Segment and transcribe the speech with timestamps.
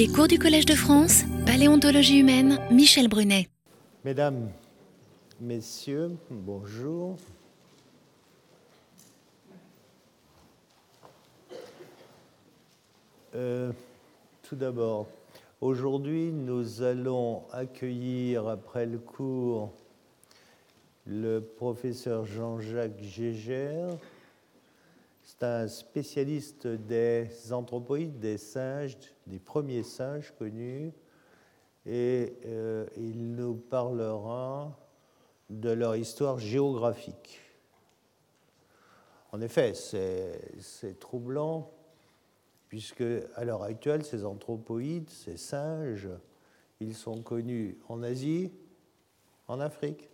[0.00, 3.50] Les cours du Collège de France, Paléontologie humaine, Michel Brunet.
[4.02, 4.48] Mesdames,
[5.38, 7.18] Messieurs, bonjour.
[13.34, 13.72] Euh,
[14.42, 15.06] tout d'abord,
[15.60, 19.70] aujourd'hui, nous allons accueillir après le cours
[21.06, 23.90] le professeur Jean-Jacques Gégère.
[25.40, 30.92] C'est un spécialiste des anthropoïdes, des singes, des premiers singes connus,
[31.86, 34.78] et euh, il nous parlera
[35.48, 37.40] de leur histoire géographique.
[39.32, 41.70] En effet, c'est troublant,
[42.68, 46.10] puisque à l'heure actuelle, ces anthropoïdes, ces singes,
[46.80, 48.52] ils sont connus en Asie,
[49.48, 50.10] en Afrique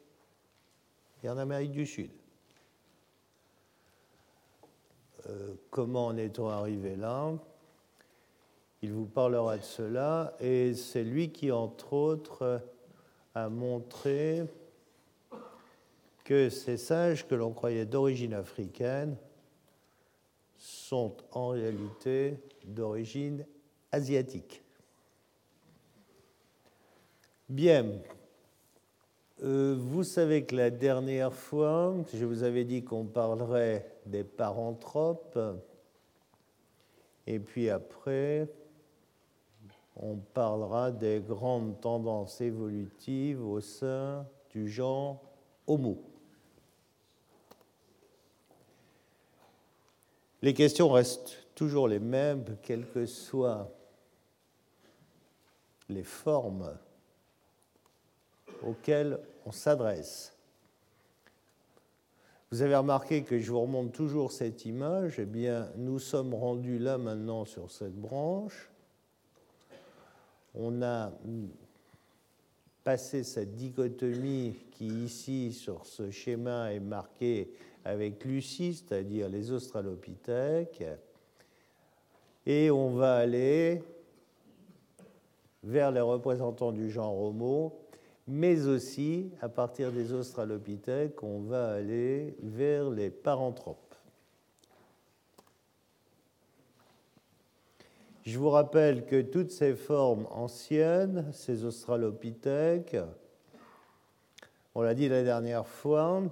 [1.25, 2.13] et en Amérique du Sud.
[5.16, 5.16] Euh,
[5.71, 7.33] comment en est-on arrivé là?
[8.83, 12.61] Il vous parlera de cela, et c'est lui qui, entre autres,
[13.35, 14.45] a montré
[16.25, 19.17] que ces singes que l'on croyait d'origine africaine
[20.57, 23.47] sont en réalité d'origine
[23.93, 24.63] asiatique.
[27.49, 27.87] Bien,
[29.43, 35.39] euh, vous savez que la dernière fois, je vous avais dit qu'on parlerait des paranthropes,
[37.27, 38.49] et puis après,
[39.97, 45.21] on parlera des grandes tendances évolutives au sein du genre
[45.67, 46.03] Homo.
[50.43, 53.71] Les questions restent toujours les mêmes, quelles que soient
[55.89, 56.79] les formes
[58.63, 60.37] auxquelles on s'adresse.
[62.51, 65.19] Vous avez remarqué que je vous remonte toujours cette image.
[65.19, 68.71] Eh bien, nous sommes rendus là maintenant sur cette branche.
[70.55, 71.13] On a
[72.85, 77.53] passé cette dichotomie qui ici sur ce schéma est marquée
[77.85, 80.85] avec Lucie, c'est-à-dire les australopithèques,
[82.47, 83.83] et on va aller
[85.63, 87.86] vers les représentants du genre Homo,
[88.27, 93.95] mais aussi à partir des australopithèques, on va aller vers les paranthropes.
[98.25, 102.97] Je vous rappelle que toutes ces formes anciennes, ces australopithèques,
[104.75, 106.25] on l'a dit la dernière fois,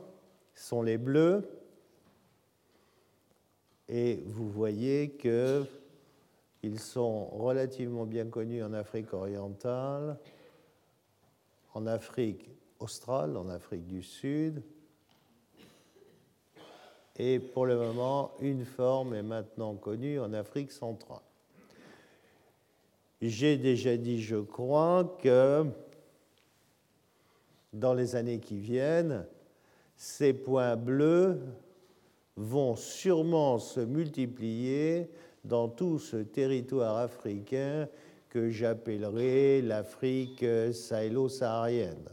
[0.54, 1.48] sont les bleus.
[3.88, 10.18] Et vous voyez qu'ils sont relativement bien connus en Afrique orientale,
[11.74, 12.48] en Afrique
[12.78, 14.62] australe, en Afrique du Sud.
[17.16, 21.20] Et pour le moment, une forme est maintenant connue en Afrique centrale.
[23.20, 25.64] J'ai déjà dit, je crois, que
[27.72, 29.26] dans les années qui viennent,
[29.96, 31.40] ces points bleus
[32.36, 35.08] vont sûrement se multiplier
[35.44, 37.88] dans tout ce territoire africain
[38.34, 42.08] que j'appellerai l'Afrique sahélo-saharienne.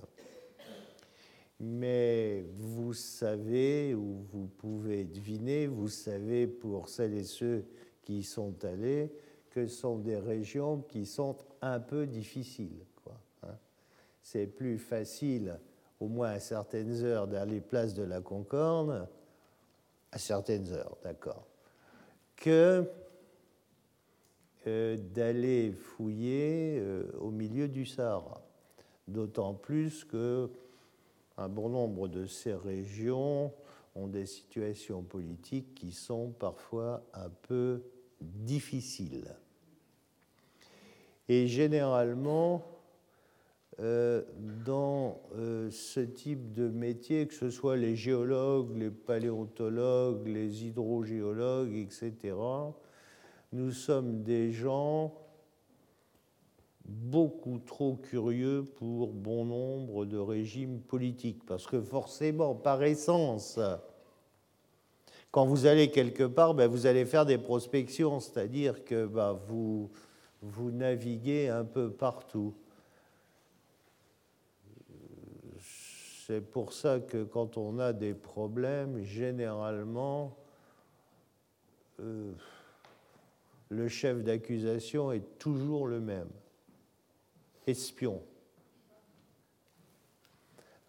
[1.59, 7.65] Mais vous savez, ou vous pouvez deviner, vous savez pour celles et ceux
[8.03, 9.11] qui y sont allés,
[9.49, 12.85] que ce sont des régions qui sont un peu difficiles.
[13.41, 13.57] Hein.
[14.21, 15.57] C'est plus facile
[15.99, 19.07] au moins à certaines heures d'aller place de la Concorde,
[20.11, 21.47] à certaines heures, d'accord,
[22.35, 22.87] que
[24.65, 28.41] d'aller fouiller euh, au milieu du Sahara.
[29.07, 30.49] D'autant plus que
[31.37, 33.51] un bon nombre de ces régions
[33.95, 37.81] ont des situations politiques qui sont parfois un peu
[38.21, 39.35] difficiles.
[41.27, 42.63] Et généralement,
[43.79, 44.21] euh,
[44.65, 51.75] dans euh, ce type de métier, que ce soit les géologues, les paléontologues, les hydrogéologues,
[51.75, 52.35] etc.,
[53.51, 55.13] nous sommes des gens
[56.85, 63.59] beaucoup trop curieux pour bon nombre de régimes politiques, parce que forcément, par essence,
[65.31, 69.89] quand vous allez quelque part, ben, vous allez faire des prospections, c'est-à-dire que ben, vous,
[70.71, 72.53] naviguez un peu partout.
[76.27, 80.35] C'est pour ça que quand on a des problèmes, généralement,
[81.99, 82.31] euh,
[83.71, 86.27] le chef d'accusation est toujours le même,
[87.65, 88.21] espion.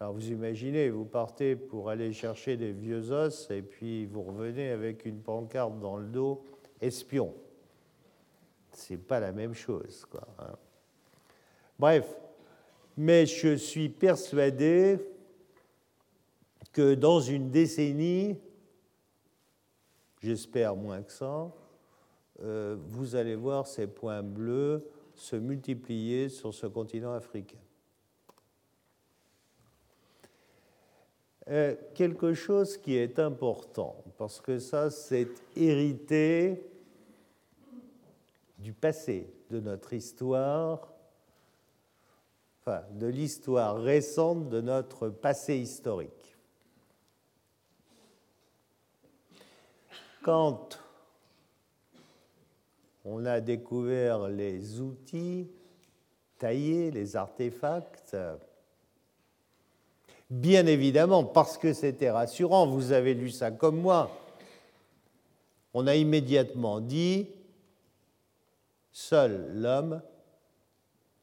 [0.00, 4.70] Alors vous imaginez, vous partez pour aller chercher des vieux os et puis vous revenez
[4.70, 6.44] avec une pancarte dans le dos,
[6.80, 7.32] espion.
[8.72, 10.04] c'est pas la même chose.
[10.10, 10.56] Quoi, hein.
[11.78, 12.12] Bref,
[12.96, 14.98] mais je suis persuadé
[16.72, 18.40] que dans une décennie,
[20.20, 21.52] j'espère moins que ça,
[22.42, 24.84] euh, vous allez voir ces points bleus
[25.14, 27.58] se multiplier sur ce continent africain.
[31.48, 36.64] Euh, quelque chose qui est important, parce que ça, c'est hérité
[38.58, 40.92] du passé, de notre histoire,
[42.66, 46.36] de l'histoire récente de notre passé historique.
[50.22, 50.78] Quand
[53.04, 55.48] on a découvert les outils
[56.38, 58.16] taillés, les artefacts,
[60.32, 64.10] Bien évidemment, parce que c'était rassurant, vous avez lu ça comme moi,
[65.74, 67.28] on a immédiatement dit,
[68.92, 70.00] seul l'homme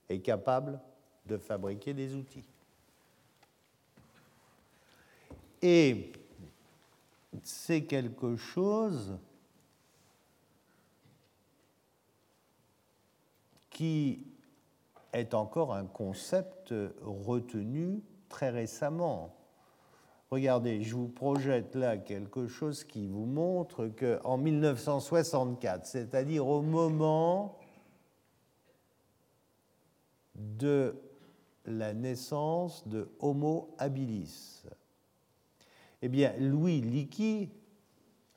[0.10, 0.80] est capable
[1.26, 2.46] de fabriquer des outils.
[5.64, 6.12] Et
[7.42, 9.18] c'est quelque chose
[13.80, 14.26] qui
[15.14, 19.34] est encore un concept retenu très récemment.
[20.32, 27.58] Regardez, je vous projette là quelque chose qui vous montre qu'en 1964, c'est-à-dire au moment
[30.36, 30.94] de
[31.66, 34.62] la naissance de Homo habilis,
[36.02, 37.50] eh bien, Louis Leakey,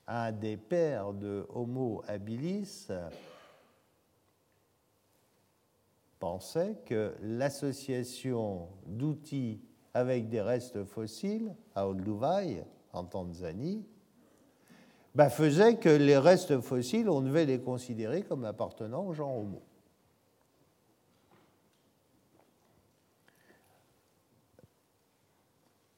[0.07, 2.87] un des pères de Homo habilis,
[6.23, 9.59] pensait que l'association d'outils
[9.93, 13.85] avec des restes fossiles à Olduvai, en Tanzanie,
[15.13, 19.61] bah, faisait que les restes fossiles, on devait les considérer comme appartenant au genre Homo.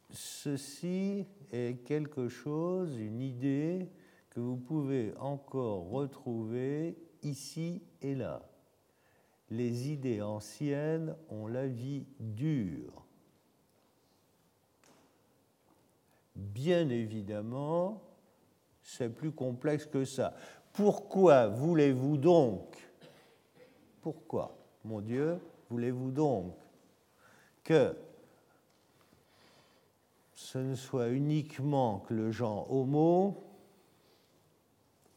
[0.10, 3.92] Ceci est quelque chose, une idée
[4.32, 8.42] que vous pouvez encore retrouver ici et là.
[9.50, 13.06] Les idées anciennes ont la vie dure.
[16.36, 18.02] Bien évidemment,
[18.82, 20.34] c'est plus complexe que ça.
[20.74, 22.76] Pourquoi voulez-vous donc,
[24.02, 25.40] pourquoi, mon Dieu,
[25.70, 26.54] voulez-vous donc
[27.64, 27.96] que
[30.34, 33.44] ce ne soit uniquement que le genre Homo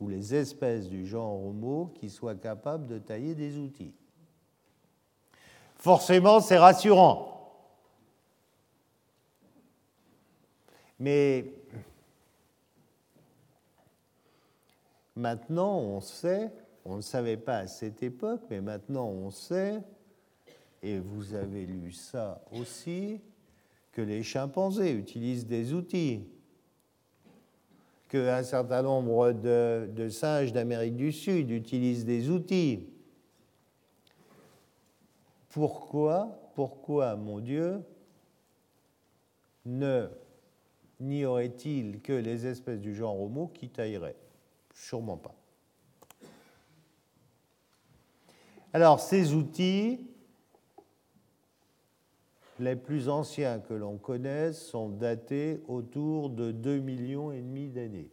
[0.00, 3.94] ou les espèces du genre Homo qui soient capables de tailler des outils?
[5.78, 7.28] Forcément, c'est rassurant.
[10.98, 11.44] Mais
[15.14, 16.50] maintenant, on sait,
[16.84, 19.80] on ne savait pas à cette époque, mais maintenant on sait,
[20.82, 23.20] et vous avez lu ça aussi,
[23.92, 26.28] que les chimpanzés utilisent des outils,
[28.08, 32.88] qu'un certain nombre de, de singes d'Amérique du Sud utilisent des outils.
[35.58, 37.82] Pourquoi, pourquoi, mon Dieu,
[39.66, 40.06] ne
[41.00, 44.14] n'y aurait-il que les espèces du genre Homo qui tailleraient?
[44.72, 45.34] Sûrement pas.
[48.72, 50.06] Alors, ces outils,
[52.60, 58.12] les plus anciens que l'on connaisse, sont datés autour de 2 millions et demi d'années.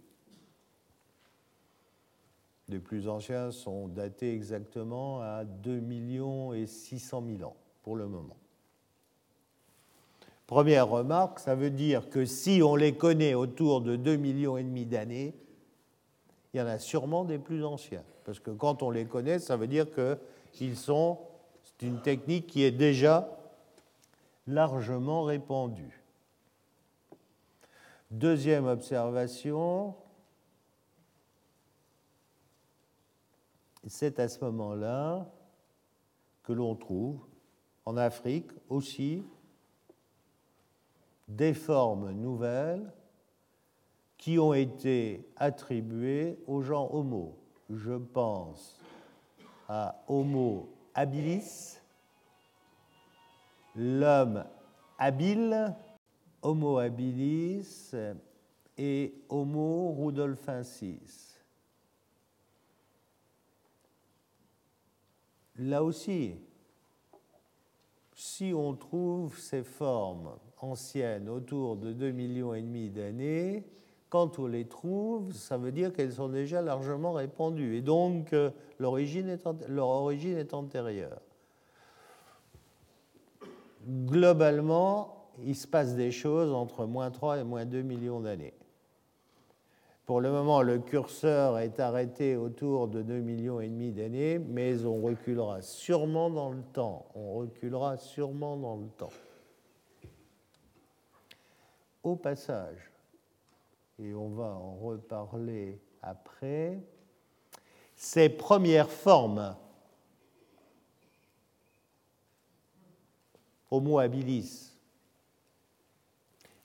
[2.69, 8.07] Les plus anciens sont datés exactement à 2 millions et 600 000 ans pour le
[8.07, 8.37] moment.
[10.47, 14.63] Première remarque, ça veut dire que si on les connaît autour de 2 millions et
[14.63, 15.33] demi d'années,
[16.53, 18.03] il y en a sûrement des plus anciens.
[18.23, 19.87] Parce que quand on les connaît, ça veut dire
[20.51, 21.19] qu'ils sont.
[21.63, 23.27] C'est une technique qui est déjà
[24.47, 26.03] largement répandue.
[28.11, 29.95] Deuxième observation,
[33.87, 35.27] c'est à ce moment-là
[36.43, 37.19] que l'on trouve
[37.85, 39.23] en Afrique aussi
[41.27, 42.91] des formes nouvelles
[44.17, 47.37] qui ont été attribuées au genre Homo.
[47.69, 48.79] Je pense
[49.67, 51.79] à Homo habilis,
[53.75, 54.45] l'homme
[54.97, 55.75] habile,
[56.41, 57.91] Homo habilis
[58.77, 61.24] et Homo rudolfensis.
[65.57, 66.35] Là aussi,
[68.13, 73.63] si on trouve ces formes anciennes autour de 2 millions et demi d'années,
[74.09, 77.75] quand on les trouve, ça veut dire qu'elles sont déjà largement répandues.
[77.75, 81.21] Et donc, euh, leur origine est antérieure.
[83.85, 88.53] Globalement, il se passe des choses entre moins 3 et moins 2 millions d'années.
[90.05, 94.85] Pour le moment, le curseur est arrêté autour de 2 millions et demi d'années, mais
[94.85, 97.07] on reculera sûrement dans le temps.
[97.15, 99.09] On reculera sûrement dans le temps.
[102.03, 102.91] Au passage,
[103.97, 106.79] et on va en reparler après,
[107.95, 109.55] ces premières formes
[113.71, 114.71] Homo habilis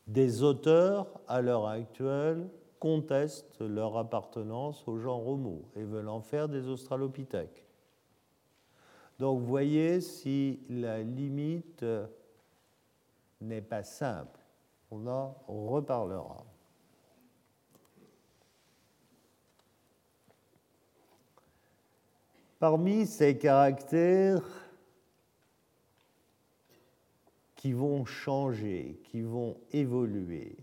[0.06, 6.48] des auteurs à l'heure actuelle contestent leur appartenance au genre Homo et veulent en faire
[6.48, 7.66] des australopithèques.
[9.18, 11.84] Donc voyez si la limite
[13.42, 14.40] n'est pas simple.
[14.90, 16.44] On en reparlera.
[22.58, 24.42] Parmi ces caractères
[27.56, 30.56] qui vont changer, qui vont évoluer,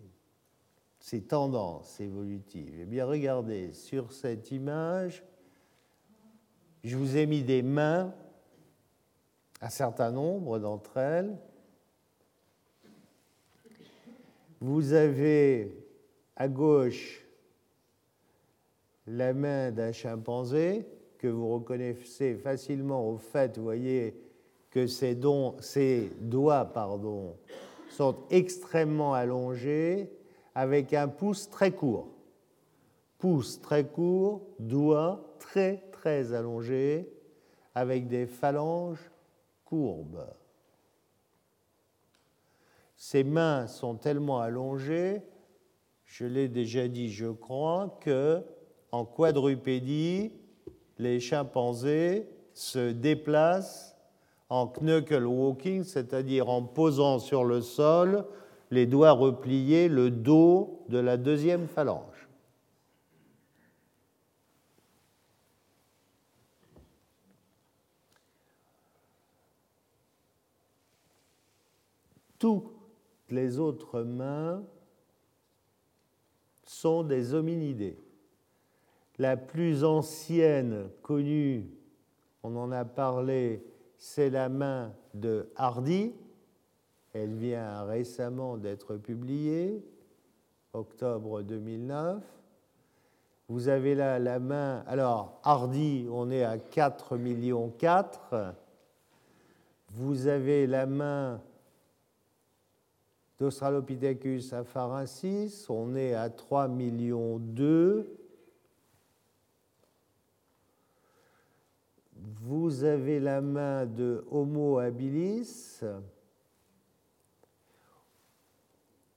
[1.08, 2.80] ces tendances évolutives.
[2.82, 5.24] Eh bien, regardez, sur cette image,
[6.84, 8.14] je vous ai mis des mains,
[9.62, 11.38] un certain nombre d'entre elles.
[14.60, 15.82] Vous avez
[16.36, 17.26] à gauche
[19.06, 20.86] la main d'un chimpanzé
[21.20, 24.22] que vous reconnaissez facilement au fait, vous voyez,
[24.70, 27.38] que ces, doigts pardon,
[27.92, 30.12] sont extrêmement allongés
[30.58, 32.08] avec un pouce très court.
[33.20, 37.08] Pouce très court, doigt très très allongé
[37.76, 39.12] avec des phalanges
[39.66, 40.26] courbes.
[42.96, 45.22] Ses mains sont tellement allongées,
[46.06, 48.42] je l'ai déjà dit, je crois, que
[48.92, 50.32] en quadrupédie,
[50.98, 53.96] les chimpanzés se déplacent
[54.50, 58.26] en knuckle walking, c'est-à-dire en posant sur le sol
[58.72, 62.28] les doigts repliés, le dos de la deuxième phalange.
[72.40, 72.72] Toutes
[73.30, 74.64] les autres mains
[76.64, 77.98] sont des hominidés.
[79.18, 81.72] La plus ancienne connue,
[82.44, 83.66] on en a parlé,
[83.98, 86.14] c'est la main de Hardy,
[87.14, 89.84] elle vient récemment d'être publiée,
[90.74, 92.24] octobre 2009.
[93.50, 94.84] Vous avez là la main.
[94.88, 98.54] Alors, Hardy, on est à 4 millions 4.
[99.90, 101.42] Vous avez la main
[103.40, 108.18] d'Australopithecus afarensis, on est à 3 millions 2.
[112.42, 115.82] Vous avez la main de Homo habilis,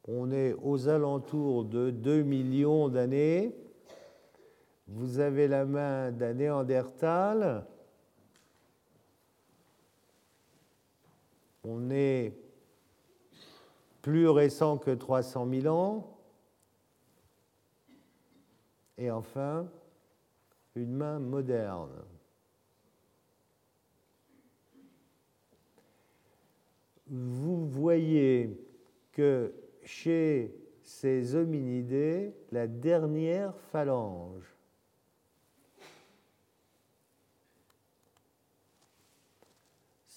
[0.09, 3.55] on est aux alentours de 2 millions d'années.
[4.89, 7.67] Vous avez la main d'un néandertal.
[11.63, 12.35] On est
[14.03, 16.17] plus récent que 300 000 ans.
[18.97, 19.69] Et enfin,
[20.75, 21.91] une main moderne.
[27.07, 28.57] Vous voyez
[29.13, 29.53] que
[29.85, 34.57] chez ces hominidés la dernière phalange.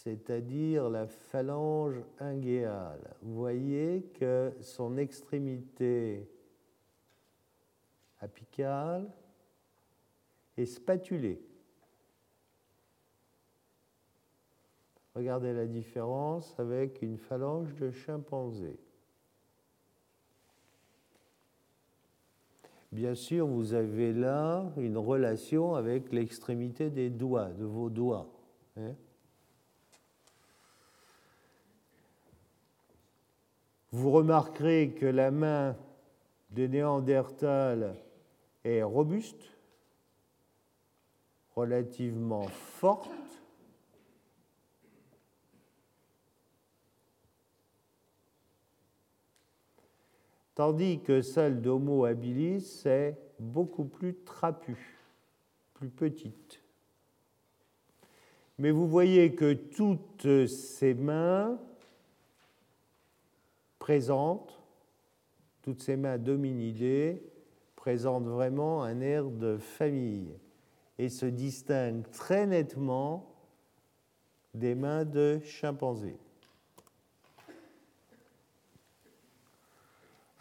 [0.03, 3.15] c'est-à-dire la phalange ingéale.
[3.21, 6.29] Vous voyez que son extrémité
[8.19, 9.09] apicale
[10.57, 11.41] est spatulée.
[15.15, 18.77] Regardez la différence avec une phalange de chimpanzé.
[22.93, 28.27] Bien sûr, vous avez là une relation avec l'extrémité des doigts, de vos doigts.
[28.77, 28.93] Hein.
[33.93, 35.75] vous remarquerez que la main
[36.49, 37.95] de Néandertal
[38.63, 39.43] est robuste,
[41.55, 43.11] relativement forte,
[50.55, 54.99] tandis que celle d'Homo habilis est beaucoup plus trapue,
[55.73, 56.61] plus petite.
[58.59, 61.59] Mais vous voyez que toutes ces mains
[63.79, 64.61] présentes,
[65.61, 67.23] toutes ces mains dominidées,
[67.75, 70.31] présente vraiment un air de famille
[70.97, 73.29] et se distingue très nettement
[74.53, 76.17] des mains de chimpanzés.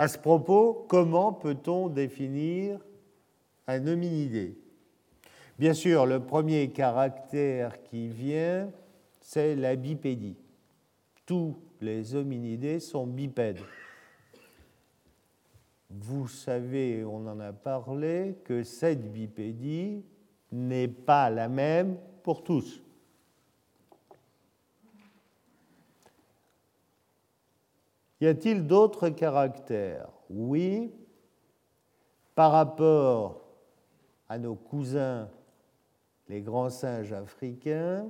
[0.02, 2.80] À ce propos, comment peut-on définir
[3.68, 4.58] un hominidé?
[5.60, 8.68] Bien sûr, le premier caractère qui vient,
[9.20, 10.34] c'est la bipédie.
[11.24, 13.60] Tous les hominidés sont bipèdes.
[15.88, 20.02] Vous savez, on en a parlé, que cette bipédie
[20.50, 22.82] n'est pas la même pour tous.
[28.22, 30.92] Y a-t-il d'autres caractères Oui.
[32.36, 33.42] Par rapport
[34.28, 35.28] à nos cousins,
[36.28, 38.06] les grands singes africains,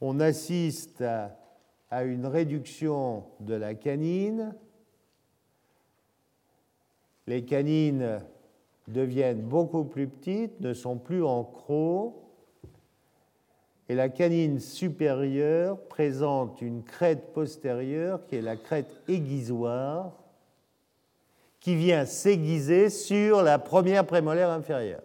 [0.00, 1.04] on assiste
[1.90, 4.54] à, une réduction de la canine.
[7.26, 8.22] Les canines
[8.88, 12.23] deviennent beaucoup plus petites, ne sont plus en croc,
[13.88, 20.12] et la canine supérieure présente une crête postérieure qui est la crête aiguisoire
[21.60, 25.02] qui vient s'aiguiser sur la première prémolaire inférieure.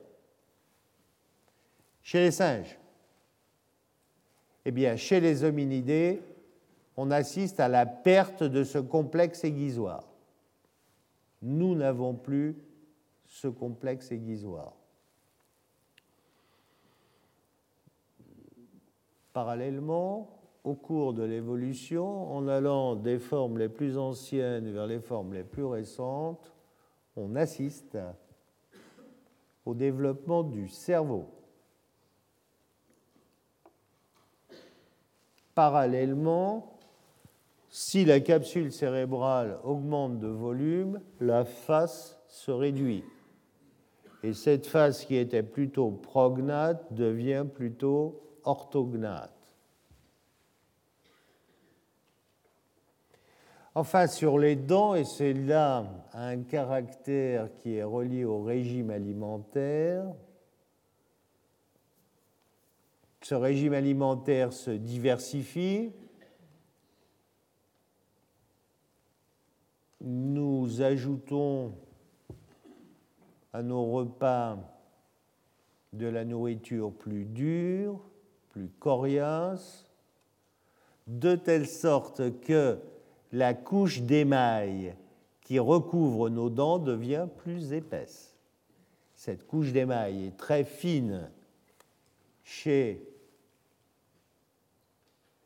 [2.01, 2.77] Chez les singes,
[4.65, 6.21] eh bien, chez les hominidés,
[6.98, 10.03] on assiste à la perte de ce complexe aiguisoire.
[11.41, 12.57] Nous n'avons plus
[13.25, 14.74] ce complexe aiguisoire.
[19.39, 25.34] Parallèlement, au cours de l'évolution, en allant des formes les plus anciennes vers les formes
[25.34, 26.53] les plus récentes,
[27.15, 27.98] on assiste
[29.65, 31.29] au développement du cerveau.
[35.55, 36.77] Parallèlement,
[37.69, 43.05] si la capsule cérébrale augmente de volume, la face se réduit.
[44.22, 49.31] Et cette face qui était plutôt prognate devient plutôt orthognate.
[53.75, 60.06] Enfin, sur les dents, et c'est là un caractère qui est relié au régime alimentaire,
[63.21, 65.91] ce régime alimentaire se diversifie.
[70.02, 71.75] Nous ajoutons
[73.54, 74.58] à nos repas
[75.93, 78.09] de la nourriture plus dure,
[78.67, 79.89] coriace,
[81.08, 82.78] de telle sorte que
[83.32, 84.95] la couche d'émail
[85.41, 88.36] qui recouvre nos dents devient plus épaisse.
[89.15, 91.30] Cette couche d'émail est très fine
[92.43, 93.06] chez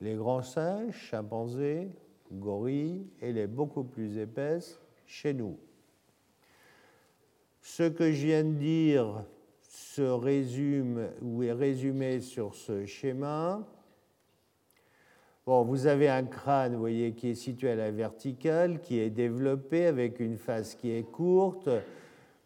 [0.02, 1.90] les grands singes, chimpanzés,
[2.32, 5.58] gorilles, elle est beaucoup plus épaisse chez nous.
[7.62, 9.24] Ce que je viens de dire
[9.96, 13.62] se résume ou est résumé sur ce schéma.
[15.46, 19.12] Bon, vous avez un crâne, vous voyez, qui est situé à la verticale, qui est
[19.12, 21.70] développé avec une face qui est courte.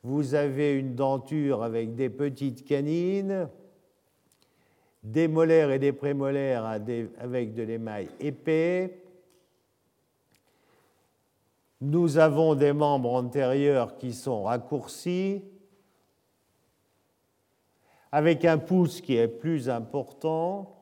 [0.04, 3.48] Vous avez une denture avec des petites canines,
[5.04, 9.00] des molaires et des prémolaires avec de l'émail épais.
[11.80, 15.44] Nous avons des membres antérieurs qui sont raccourcis,
[18.12, 20.76] avec un pouce qui est plus important.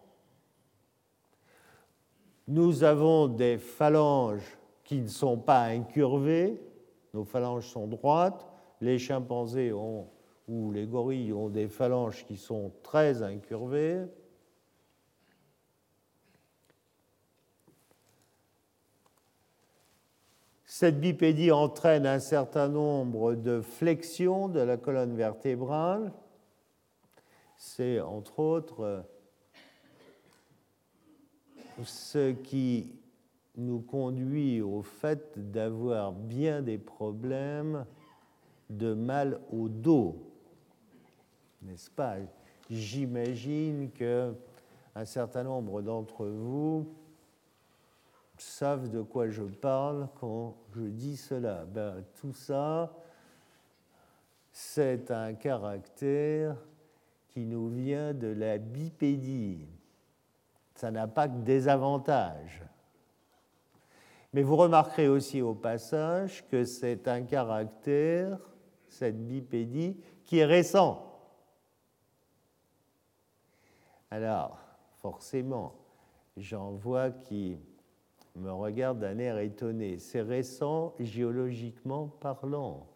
[2.48, 6.62] Nous avons des phalanges qui ne sont pas incurvées,
[7.14, 8.46] nos phalanges sont droites.
[8.82, 10.08] Les chimpanzés ont,
[10.48, 14.02] ou les gorilles ont des phalanges qui sont très incurvées.
[20.66, 26.12] Cette bipédie entraîne un certain nombre de flexions de la colonne vertébrale.
[27.68, 29.04] C'est entre autres
[31.84, 32.94] ce qui
[33.58, 37.86] nous conduit au fait d'avoir bien des problèmes
[38.70, 40.32] de mal au dos.
[41.64, 42.18] N'est-ce pas?
[42.70, 44.36] J'imagine que
[44.94, 46.94] un certain nombre d'entre vous
[48.38, 51.66] savent de quoi je parle quand je dis cela.
[51.66, 52.96] Ben, tout ça,
[54.52, 56.56] c'est un caractère
[57.36, 59.68] qui nous vient de la bipédie.
[60.74, 62.64] Ça n'a pas que des avantages.
[64.32, 68.40] Mais vous remarquerez aussi au passage que c'est un caractère,
[68.88, 71.20] cette bipédie, qui est récent.
[74.10, 74.58] Alors,
[74.94, 75.76] forcément,
[76.38, 77.60] j'en vois qui
[78.38, 80.00] me regarde d'un air étonné.
[80.00, 82.88] C'est récent géologiquement parlant.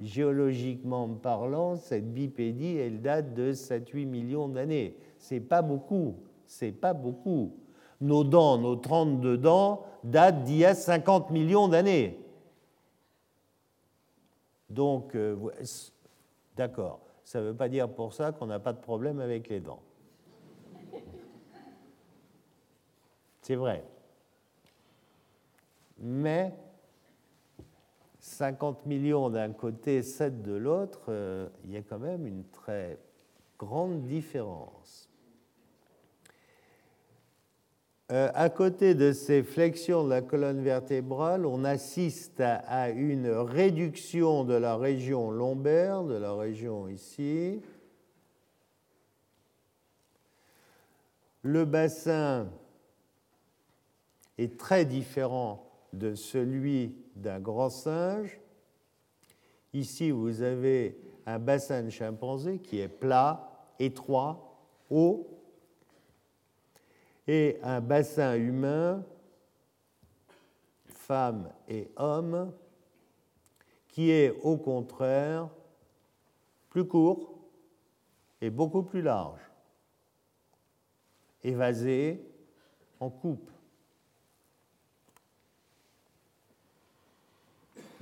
[0.00, 4.96] Géologiquement parlant, cette bipédie, elle date de 7-8 millions d'années.
[5.18, 7.54] C'est pas beaucoup, c'est pas beaucoup.
[8.00, 12.18] Nos dents, nos 32 dents, datent d'il y a 50 millions d'années.
[14.70, 15.36] Donc, euh,
[16.56, 19.60] d'accord, ça ne veut pas dire pour ça qu'on n'a pas de problème avec les
[19.60, 19.82] dents.
[23.42, 23.84] C'est vrai.
[25.98, 26.54] Mais
[28.20, 32.98] 50 millions d'un côté, 7 de l'autre, euh, il y a quand même une très
[33.58, 35.08] grande différence.
[38.12, 44.44] Euh, à côté de ces flexions de la colonne vertébrale, on assiste à, une réduction
[44.44, 47.62] de la région lombaire, de la région ici.
[51.42, 52.48] Le bassin
[54.38, 58.40] est très différent de celui d'un grand singe.
[59.72, 64.56] Ici, vous avez un bassin de chimpanzé qui est plat, étroit,
[64.90, 65.28] haut,
[67.26, 69.04] et un bassin humain,
[70.86, 72.52] femme et homme,
[73.88, 75.48] qui est au contraire
[76.68, 77.38] plus court
[78.40, 79.40] et beaucoup plus large,
[81.42, 82.24] évasé
[82.98, 83.49] en coupe.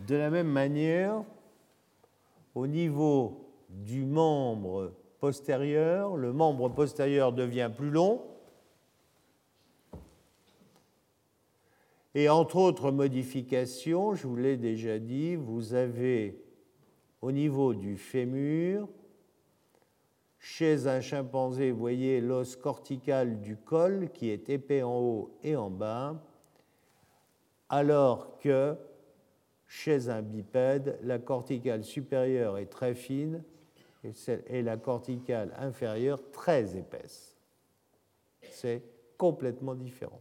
[0.06, 1.24] De la même manière,
[2.54, 8.22] au niveau du membre postérieur, le membre postérieur devient plus long,
[12.14, 16.42] Et entre autres modifications, je vous l'ai déjà dit, vous avez
[17.22, 18.88] au niveau du fémur,
[20.40, 25.54] chez un chimpanzé, vous voyez l'os cortical du col qui est épais en haut et
[25.54, 26.20] en bas,
[27.68, 28.76] alors que
[29.68, 33.44] chez un bipède, la corticale supérieure est très fine
[34.46, 37.36] et la corticale inférieure très épaisse.
[38.50, 38.82] C'est
[39.16, 40.20] complètement différent.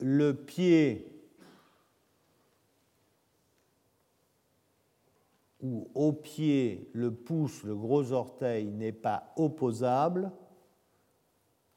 [0.00, 1.06] le pied
[5.62, 10.32] ou au pied, le pouce, le gros orteil n'est pas opposable,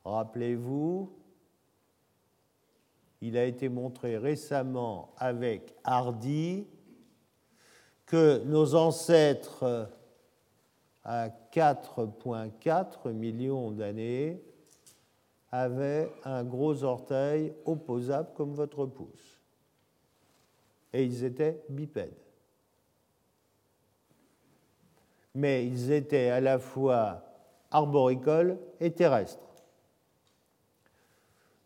[0.03, 1.11] rappelez-vous,
[3.21, 6.67] il a été montré récemment avec Hardy
[8.05, 9.89] que nos ancêtres
[11.03, 14.41] à 4,4 millions d'années
[15.51, 19.39] avait un gros orteil opposable comme votre pouce.
[20.91, 22.13] Et ils étaient bipèdes.
[25.35, 27.23] Mais ils étaient à la fois
[27.71, 29.52] arboricoles et terrestres.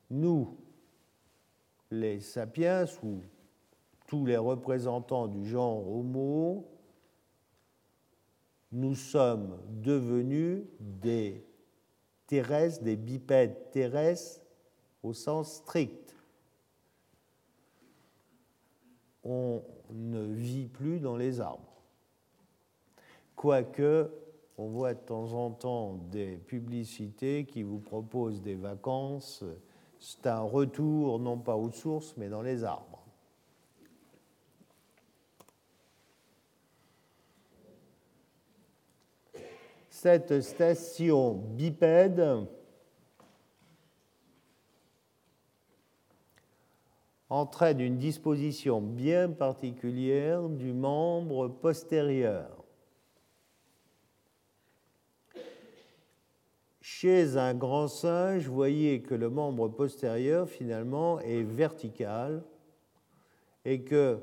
[0.10, 0.58] Nous,
[1.92, 3.22] les sapiens, ou
[4.08, 6.66] tous les représentants du genre Homo,
[8.72, 11.46] nous sommes devenus des
[12.26, 14.42] terrestres, des bipèdes terrestres
[15.04, 16.16] au sens strict.
[19.24, 21.64] On ne vit plus dans les arbres.
[23.36, 24.10] Quoique,
[24.58, 29.44] on voit de temps en temps des publicités qui vous proposent des vacances.
[30.00, 32.98] C'est un retour non pas aux sources, mais dans les arbres.
[39.98, 42.46] cette station bipède
[47.30, 52.57] entraîne une disposition bien particulière du membre postérieur.
[57.00, 62.42] Chez un grand singe, vous voyez que le membre postérieur, finalement, est vertical
[63.66, 64.18] et que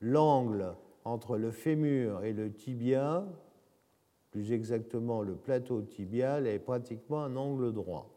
[0.00, 3.26] l'angle entre le fémur et le tibia
[4.30, 8.08] plus exactement le plateau tibial, est pratiquement un angle droit.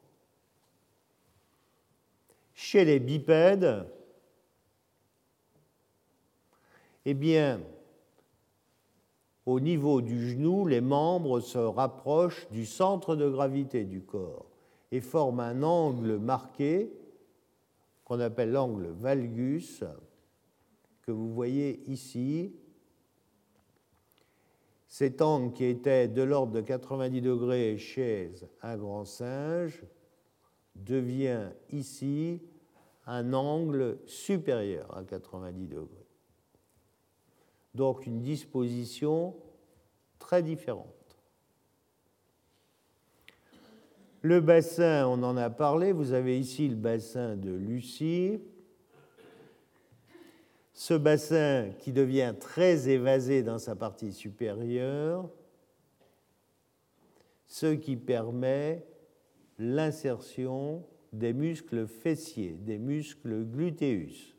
[2.54, 3.88] Chez les bipèdes,
[7.06, 7.60] eh bien,
[9.48, 14.52] au niveau du genou, les membres se rapprochent du centre de gravité du corps
[14.92, 16.92] et forment un angle marqué
[18.04, 19.86] qu'on appelle l'angle valgus,
[21.02, 22.54] que vous voyez ici,
[24.90, 29.82] cet angle qui était de l'ordre de 90 degrés chez un grand singe
[30.76, 32.42] devient ici
[33.06, 36.07] un angle supérieur à 90 degrés.
[37.78, 39.36] Donc une disposition
[40.18, 40.88] très différente.
[44.24, 48.40] Le bassin, on en a parlé, vous avez ici le bassin de Lucie.
[50.74, 55.30] Ce bassin qui devient très évasé dans sa partie supérieure,
[57.46, 58.88] ce qui permet
[59.60, 64.36] l'insertion des muscles fessiers, des muscles glutéus.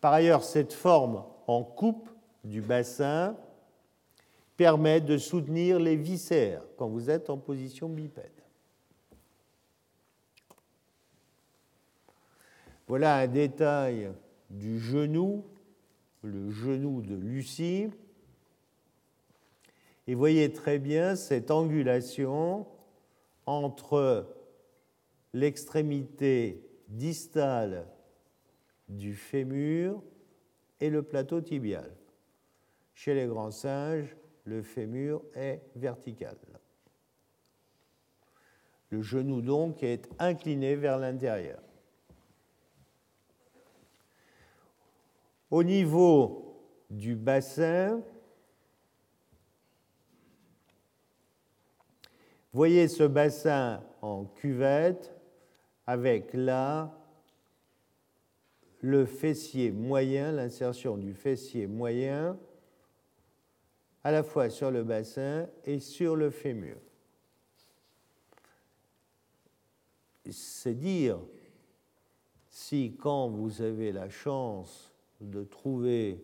[0.00, 2.10] Par ailleurs, cette forme en coupe
[2.44, 3.36] du bassin
[4.56, 8.30] permet de soutenir les viscères quand vous êtes en position bipède.
[12.86, 14.12] Voilà un détail
[14.50, 15.44] du genou,
[16.22, 17.88] le genou de Lucie.
[20.06, 22.66] Et voyez très bien cette angulation
[23.46, 24.26] entre
[25.32, 27.86] l'extrémité distale
[28.88, 30.02] du fémur
[30.80, 31.90] et le plateau tibial.
[32.94, 36.36] Chez les grands singes, le fémur est vertical.
[38.90, 41.60] Le genou donc est incliné vers l'intérieur.
[45.50, 48.00] Au niveau du bassin,
[52.52, 55.12] voyez ce bassin en cuvette
[55.86, 56.96] avec là
[58.80, 62.38] le fessier moyen, l'insertion du fessier moyen
[64.04, 66.76] à la fois sur le bassin et sur le fémur.
[70.30, 71.18] C'est dire
[72.48, 76.22] si quand vous avez la chance de trouver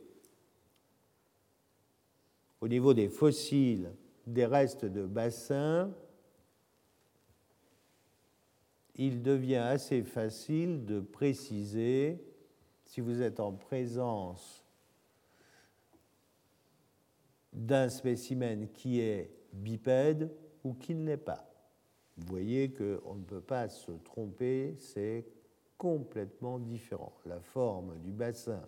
[2.61, 3.91] au niveau des fossiles
[4.27, 5.91] des restes de bassin,
[8.95, 12.23] il devient assez facile de préciser
[12.85, 14.60] si vous êtes en présence
[17.53, 20.31] d'un spécimen qui est bipède
[20.65, 21.47] ou qui ne l'est pas.
[22.17, 25.27] Vous voyez qu'on ne peut pas se tromper, c'est
[25.79, 27.13] complètement différent.
[27.25, 28.63] La forme du bassin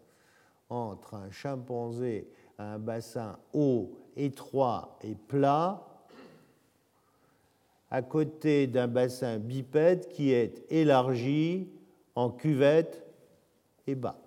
[0.71, 2.27] entre un chimpanzé
[2.62, 5.87] un bassin haut, étroit et plat,
[7.90, 11.68] à côté d'un bassin bipède qui est élargi
[12.14, 13.05] en cuvette
[13.87, 14.21] et bas.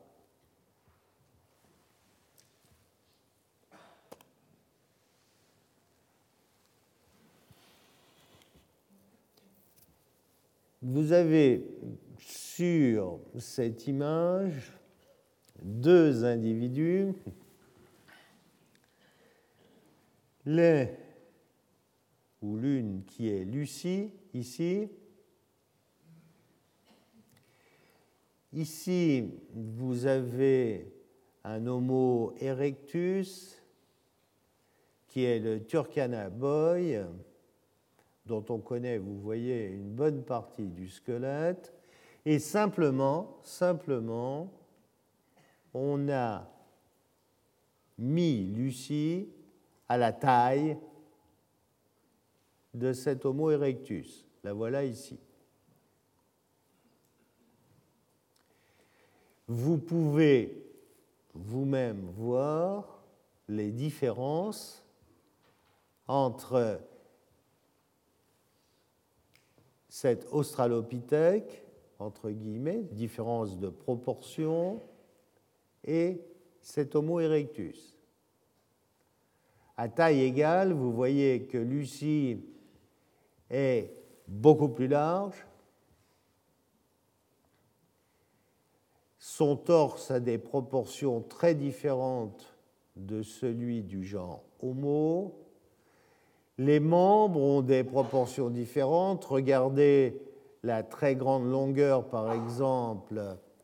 [10.87, 11.65] Vous avez
[12.19, 14.71] sur cette image
[15.63, 17.11] deux individus,
[20.45, 20.87] l'un
[22.39, 24.87] ou l'une qui est Lucie ici.
[28.53, 30.93] Ici, vous avez
[31.43, 33.59] un Homo erectus
[35.07, 37.03] qui est le Turkana boy,
[38.25, 41.73] dont on connaît, vous voyez, une bonne partie du squelette,
[42.25, 44.51] et simplement, simplement,
[45.73, 46.49] on a
[47.97, 49.29] mis Lucie
[49.87, 50.77] à la taille
[52.73, 54.25] de cet Homo erectus.
[54.43, 55.19] La voilà ici.
[59.47, 60.65] Vous pouvez
[61.33, 63.03] vous-même voir
[63.47, 64.83] les différences
[66.07, 66.79] entre
[69.95, 71.63] cet australopithèque,
[71.99, 74.81] entre guillemets, différence de proportion,
[75.85, 76.19] et
[76.59, 77.97] cet Homo erectus.
[79.77, 82.43] À taille égale, vous voyez que Lucie
[83.49, 83.89] est
[84.27, 85.47] beaucoup plus large.
[89.17, 92.53] Son torse a des proportions très différentes
[92.97, 95.44] de celui du genre Homo.
[96.57, 99.25] Les membres ont des proportions différentes.
[99.25, 100.21] Regardez
[100.63, 103.21] la très grande longueur, par exemple,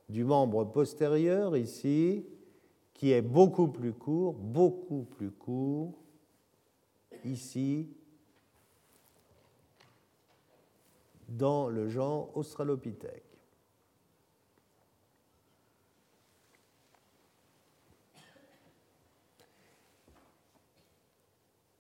[0.10, 2.26] du membre postérieur ici,
[2.94, 5.94] qui est beaucoup plus court, beaucoup plus court,
[7.24, 7.90] ici,
[11.30, 13.31] dans le genre Australopithèque.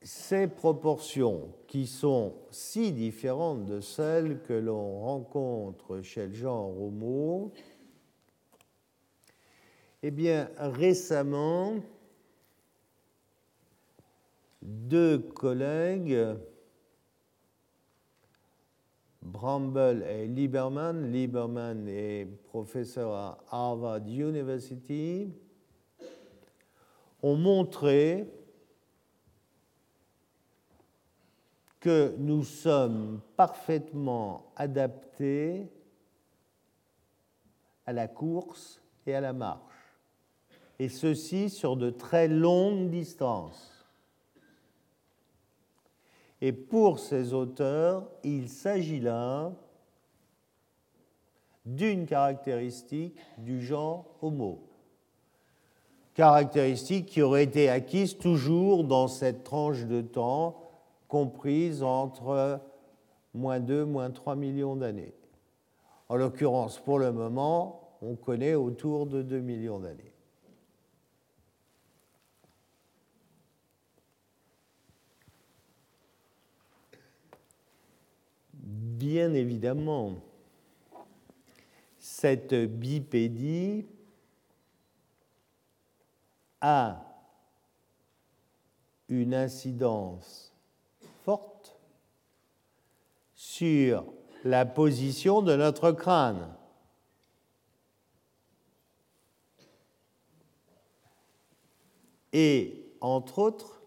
[0.03, 6.73] Ces proportions qui sont si différentes de celles que l'on rencontre chez le genre
[10.03, 11.75] eh bien, récemment,
[14.63, 16.35] deux collègues
[19.21, 21.11] Bramble et Lieberman.
[21.11, 25.29] Lieberman est professeur à Harvard University.
[27.21, 28.25] ont montré
[31.81, 35.67] que nous sommes parfaitement adaptés
[37.87, 39.59] à la course et à la marche,
[40.77, 43.83] et ceci sur de très longues distances.
[46.39, 49.51] Et pour ces auteurs, il s'agit là
[51.65, 54.67] d'une caractéristique du genre Homo.
[56.13, 60.70] Caractéristique qui aurait été acquise toujours dans cette tranche de temps
[61.11, 62.61] comprise entre
[63.33, 65.13] moins 2, moins 3 millions d'années.
[66.07, 70.13] En l'occurrence, pour le moment, on connaît autour de 2 millions d'années.
[78.53, 80.13] Bien évidemment,
[81.99, 83.85] cette bipédie
[86.61, 87.03] a
[89.09, 90.51] une incidence
[91.23, 91.79] forte
[93.53, 94.05] sur
[94.45, 96.47] la position de notre crâne.
[102.31, 103.81] Et, entre autres,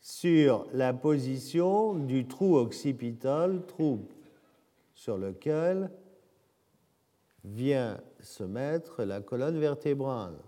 [0.00, 4.08] sur la position du trou occipital, trou
[4.94, 5.90] sur lequel
[7.44, 10.38] vient se mettre la colonne vertébrale.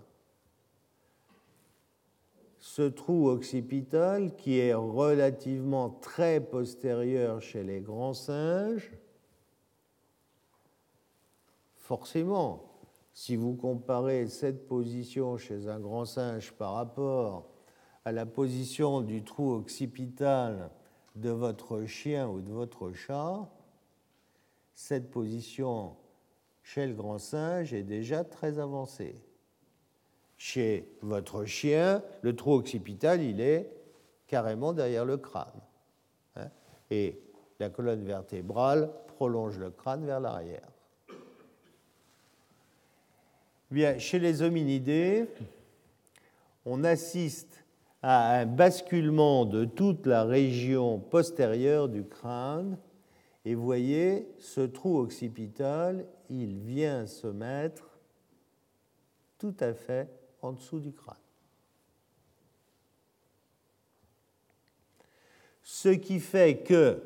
[2.67, 8.91] Ce trou occipital, qui est relativement très postérieur chez les grands singes,
[11.75, 12.63] forcément,
[13.13, 17.45] si vous comparez cette position chez un grand singe par rapport
[18.03, 20.71] à la position du trou occipital
[21.15, 23.47] de votre chien ou de votre chat,
[24.73, 25.95] cette position
[26.63, 29.21] chez le grand singe est déjà très avancée.
[30.37, 33.69] Chez votre chien, le trou occipital, il est
[34.27, 35.61] carrément derrière le crâne.
[36.35, 36.49] Hein,
[36.91, 37.19] et
[37.59, 40.67] la colonne vertébrale prolonge le crâne vers l'arrière.
[43.71, 45.25] Bien, chez les hominidés,
[46.65, 47.63] on assiste
[48.01, 52.77] à un basculement de toute la région postérieure du crâne
[53.45, 57.99] et voyez, ce trou occipital, il vient se mettre
[59.37, 60.09] tout à fait
[60.45, 61.15] en dessous du crâne.
[65.61, 67.01] Ce qui fait que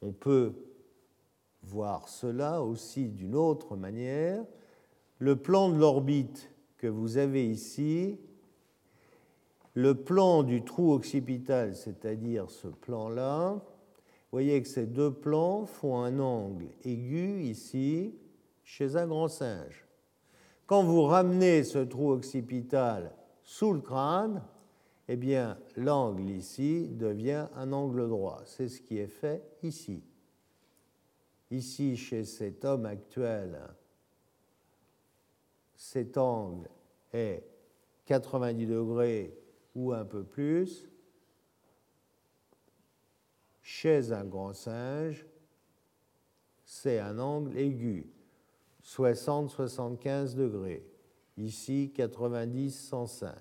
[0.00, 0.54] on peut
[1.62, 4.44] voir cela aussi d'une autre manière.
[5.18, 8.18] Le plan de l'orbite que vous avez ici,
[9.74, 16.02] le plan du trou occipital, c'est-à-dire ce plan-là, vous voyez que ces deux plans font
[16.02, 18.14] un angle aigu ici
[18.62, 19.87] chez un grand singe.
[20.68, 23.10] Quand vous ramenez ce trou occipital
[23.42, 24.42] sous le crâne,
[25.08, 28.42] eh bien, l'angle ici devient un angle droit.
[28.44, 30.04] C'est ce qui est fait ici.
[31.50, 33.58] Ici, chez cet homme actuel,
[35.74, 36.68] cet angle
[37.14, 37.42] est
[38.04, 39.34] 90 degrés
[39.74, 40.86] ou un peu plus
[43.62, 45.24] chez un grand singe,
[46.66, 48.06] c'est un angle aigu,
[48.88, 50.84] 60-75 degrés.
[51.36, 53.32] Ici, 90-105.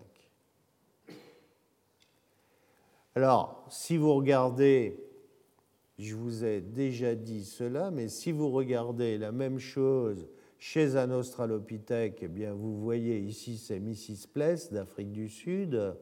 [3.15, 4.99] Alors, si vous regardez,
[5.97, 10.27] je vous ai déjà dit cela, mais si vous regardez la même chose
[10.59, 14.27] chez un australopithèque, eh bien, vous voyez ici, c'est Mrs.
[14.31, 15.95] Pless d'Afrique du Sud.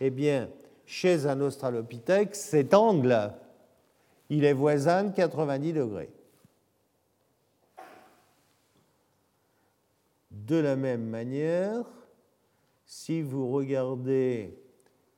[0.00, 0.50] Eh bien,
[0.84, 3.32] chez un australopithèque, cet angle
[4.32, 6.10] il est voisin de 90 degrés.
[10.32, 11.84] De la même manière,
[12.86, 14.58] si vous regardez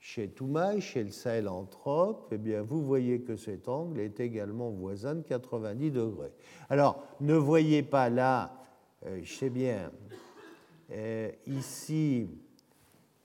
[0.01, 5.15] chez Toumaï, chez le Sahelanthrope, eh bien, vous voyez que cet angle est également voisin
[5.15, 6.33] de 90 degrés.
[6.69, 8.53] Alors, ne voyez pas là,
[9.07, 9.91] euh, je sais bien,
[10.91, 12.29] euh, ici,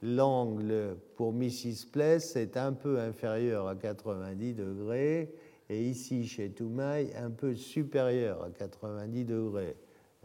[0.02, 1.88] l'angle pour Mrs.
[1.92, 5.34] Place est un peu inférieur à 90 degrés
[5.70, 9.76] et ici chez Toumaï un peu supérieur à 90 degrés.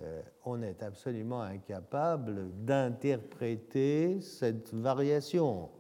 [0.03, 5.71] Euh, on est absolument incapable d'interpréter cette variation.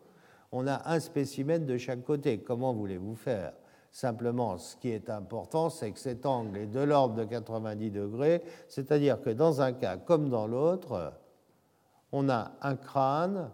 [0.52, 2.38] On a un spécimen de chaque côté.
[2.38, 3.52] Comment voulez-vous faire?
[3.90, 8.42] Simplement, ce qui est important, c'est que cet angle est de l'ordre de 90 degrés,
[8.68, 11.12] c'est-à-dire que dans un cas comme dans l'autre,
[12.10, 13.50] on a un crâne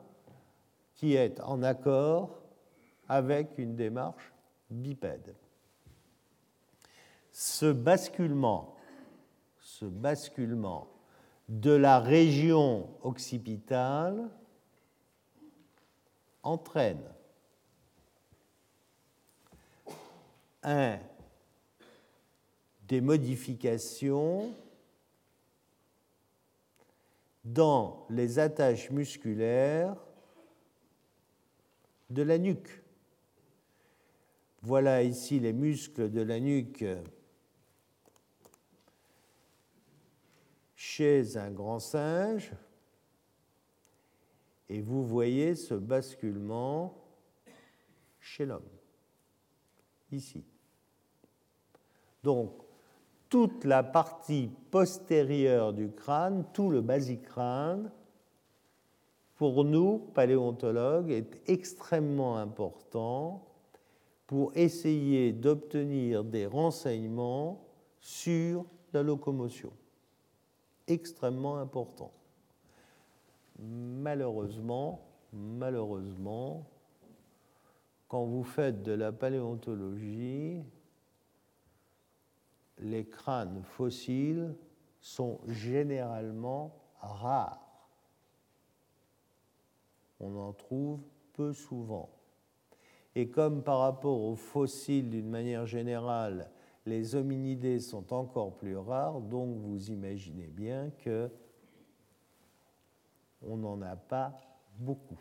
[0.94, 2.40] qui est en accord
[3.08, 4.32] avec une démarche
[4.70, 5.34] bipède
[7.32, 8.74] ce basculement,
[9.81, 10.89] ce basculement
[11.49, 14.28] de la région occipitale
[16.43, 17.03] entraîne
[20.62, 20.99] un,
[22.89, 24.55] des modifications
[27.43, 29.97] dans les attaches musculaires
[32.11, 32.83] de la nuque.
[34.61, 36.85] Voilà ici les muscles de la nuque
[40.81, 42.53] chez un grand singe.
[44.70, 46.95] Et vous voyez ce basculement
[48.18, 48.62] chez l'homme,
[50.11, 50.43] ici.
[52.22, 52.55] Donc,
[53.28, 57.93] toute la partie postérieure du crâne, tout le basicrâne,
[59.37, 63.47] pour nous, paléontologues, est extrêmement important
[64.26, 67.68] pour essayer d'obtenir des renseignements
[68.01, 68.64] sur
[68.95, 69.70] la locomotion.
[70.91, 72.11] Extrêmement important.
[73.61, 75.01] Malheureusement,
[75.32, 76.66] malheureusement,
[78.09, 80.64] quand vous faites de la paléontologie,
[82.78, 84.57] les crânes fossiles
[85.01, 87.86] sont généralement rares.
[90.18, 90.99] On en trouve
[91.34, 92.11] peu souvent.
[93.14, 96.51] Et comme par rapport aux fossiles d'une manière générale,
[96.91, 101.30] les hominidés sont encore plus rares, donc vous imaginez bien que
[103.43, 104.38] on n'en a pas
[104.76, 105.18] beaucoup.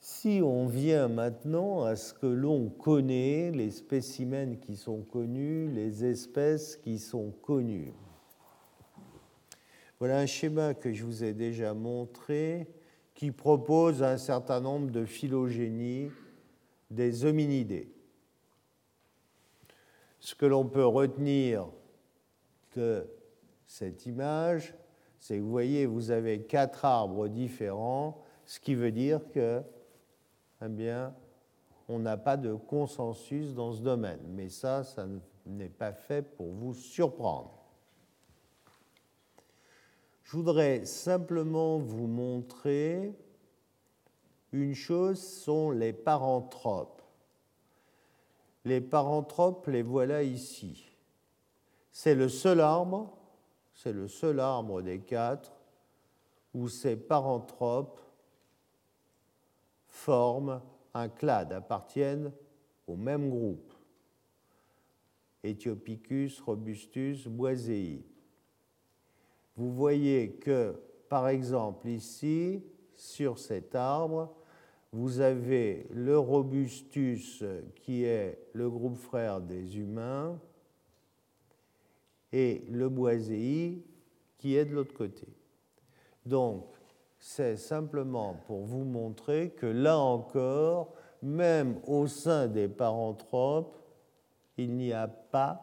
[0.00, 6.04] Si on vient maintenant à ce que l'on connaît, les spécimens qui sont connus, les
[6.06, 7.92] espèces qui sont connues.
[9.98, 12.66] Voilà un schéma que je vous ai déjà montré
[13.16, 16.10] qui propose un certain nombre de phylogénies
[16.90, 17.90] des hominidés.
[20.20, 21.66] Ce que l'on peut retenir
[22.76, 23.08] de
[23.66, 24.74] cette image,
[25.18, 29.62] c'est que vous voyez, vous avez quatre arbres différents, ce qui veut dire que,
[30.62, 31.14] eh bien,
[31.88, 34.20] on n'a pas de consensus dans ce domaine.
[34.28, 35.06] Mais ça, ça
[35.46, 37.55] n'est pas fait pour vous surprendre.
[40.26, 43.14] Je voudrais simplement vous montrer
[44.50, 47.00] une chose, sont les paranthropes.
[48.64, 50.90] Les paranthropes, les voilà ici.
[51.92, 53.16] C'est le seul arbre,
[53.72, 55.52] c'est le seul arbre des quatre
[56.54, 58.00] où ces paranthropes
[59.86, 60.60] forment
[60.92, 62.32] un clade, appartiennent
[62.88, 63.72] au même groupe.
[65.44, 68.04] Ethiopicus, robustus, boisei
[69.56, 70.74] vous voyez que,
[71.08, 72.62] par exemple, ici,
[72.94, 74.34] sur cet arbre,
[74.92, 77.44] vous avez le robustus
[77.74, 80.38] qui est le groupe frère des humains
[82.32, 83.84] et le boisei
[84.38, 85.26] qui est de l'autre côté.
[86.24, 86.66] Donc,
[87.18, 93.76] c'est simplement pour vous montrer que là encore, même au sein des paranthropes,
[94.56, 95.62] il n'y a pas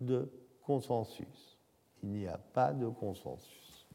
[0.00, 0.30] de
[0.62, 1.49] consensus
[2.02, 3.86] il n'y a pas de consensus.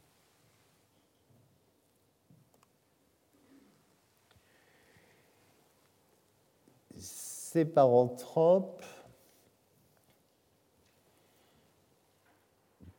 [6.98, 8.84] Ces paranthropes,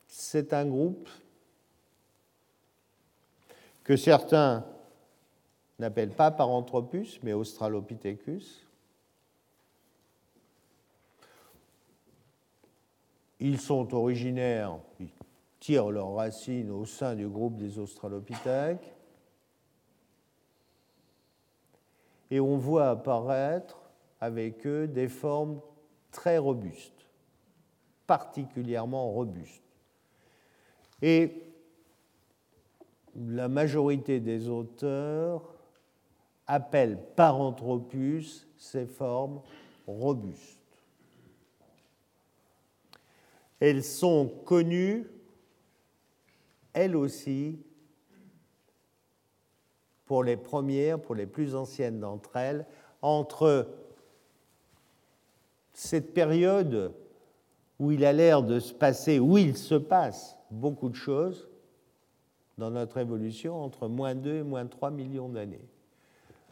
[0.07, 1.09] c'est un groupe
[3.83, 4.65] que certains
[5.79, 8.66] n'appellent pas Paranthropus, mais Australopithecus.
[13.39, 15.09] Ils sont originaires, ils
[15.59, 18.93] tirent leurs racines au sein du groupe des Australopithèques.
[22.29, 23.79] Et on voit apparaître
[24.19, 25.61] avec eux des formes
[26.11, 27.07] très robustes,
[28.05, 29.63] particulièrement robustes.
[31.01, 31.43] Et
[33.15, 35.53] la majorité des auteurs
[36.47, 39.41] appellent Paranthropus ces formes
[39.85, 40.56] robustes.
[43.59, 45.07] Elles sont connues,
[46.73, 47.59] elles aussi,
[50.05, 52.65] pour les premières, pour les plus anciennes d'entre elles,
[53.01, 53.67] entre
[55.73, 56.93] cette période
[57.79, 61.47] où il a l'air de se passer, où il se passe beaucoup de choses
[62.57, 65.67] dans notre évolution, entre moins 2 et moins 3 millions d'années.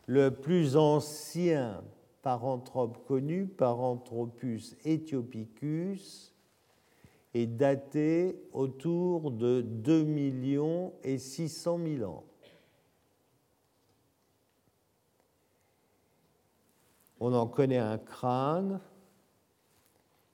[0.06, 1.84] Le plus ancien
[2.22, 6.35] paranthrope connu, Paranthropus ethiopicus,
[7.36, 12.24] est daté autour de 2 millions et 600 000 ans.
[17.20, 18.80] On en connaît un crâne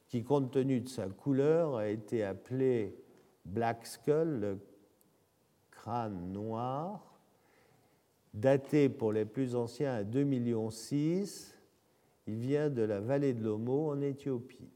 [0.09, 2.95] qui, compte tenu de sa couleur, a été appelé
[3.45, 4.59] Black Skull, le
[5.71, 7.19] crâne noir.
[8.35, 10.69] daté pour les plus anciens à 2,6 millions.
[12.27, 14.69] Il vient de la vallée de l'Omo en Éthiopie.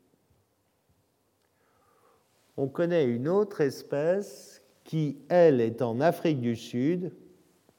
[2.58, 7.12] On connaît une autre espèce qui, elle, est en Afrique du Sud,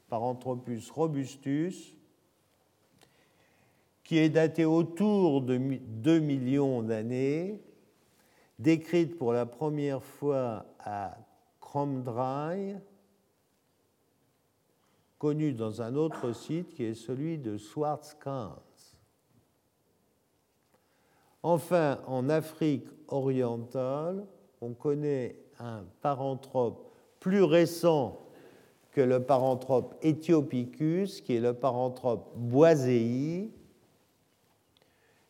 [0.08, 1.96] Paranthropus robustus,
[4.04, 7.60] qui est datée autour de 2 millions d'années,
[8.58, 11.16] décrite pour la première fois à
[11.60, 12.78] Kromdraï,
[15.18, 18.62] connu dans un autre site qui est celui de Swartzkans.
[21.42, 24.26] Enfin, en Afrique orientale,
[24.66, 26.90] on connaît un paranthrope
[27.20, 28.20] plus récent
[28.90, 33.52] que le paranthrope Ethiopicus, qui est le paranthrope boisei,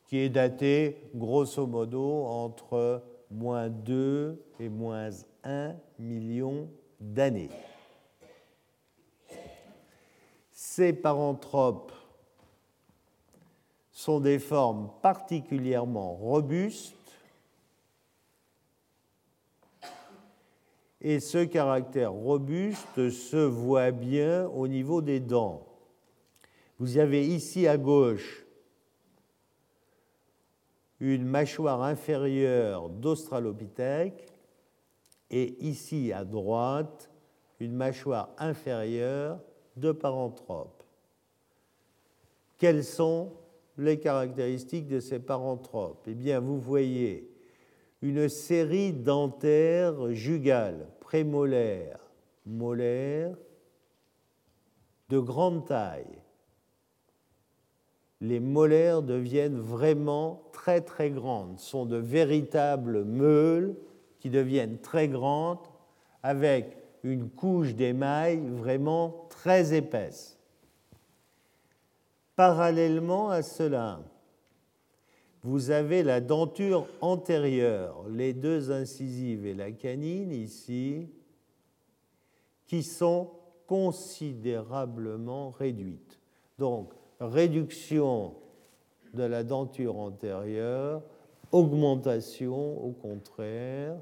[0.07, 5.11] qui est daté grosso modo entre moins 2 et moins
[5.45, 6.69] 1 million
[6.99, 7.51] d'années.
[10.51, 11.93] Ces paranthropes
[13.91, 16.96] sont des formes particulièrement robustes
[21.01, 25.67] et ce caractère robuste se voit bien au niveau des dents.
[26.79, 28.45] Vous avez ici à gauche
[31.01, 34.33] une mâchoire inférieure d'Australopithèque
[35.31, 37.11] et ici à droite
[37.61, 39.41] une mâchoire inférieure
[39.77, 40.83] de paranthrope.
[42.59, 43.33] Quelles sont
[43.77, 47.31] les caractéristiques de ces paranthropes Eh bien, vous voyez
[48.03, 52.01] une série dentaires jugales, prémolaires,
[52.45, 53.37] molaires,
[55.09, 56.19] de grande taille.
[58.21, 63.77] Les molaires deviennent vraiment très très grandes, sont de véritables meules
[64.21, 65.67] qui deviennent très grandes
[66.23, 70.39] avec une couche d'émail vraiment très épaisse.
[72.35, 74.01] Parallèlement à cela,
[75.47, 81.09] vous avez la denture antérieure, les deux incisives et la canine ici,
[82.67, 83.31] qui sont
[83.69, 86.19] considérablement réduites.
[86.59, 88.35] Donc, réduction
[89.15, 91.03] de la denture antérieure,
[91.53, 93.97] augmentation au contraire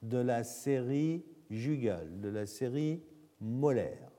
[0.00, 3.02] de la série jugale, de la série
[3.42, 4.13] molaire.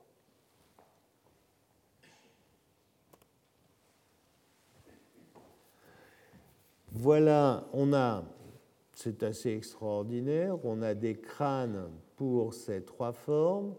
[6.98, 8.24] Voilà, on a,
[8.93, 13.76] c'est assez extraordinaire, on a des crânes pour ces trois formes.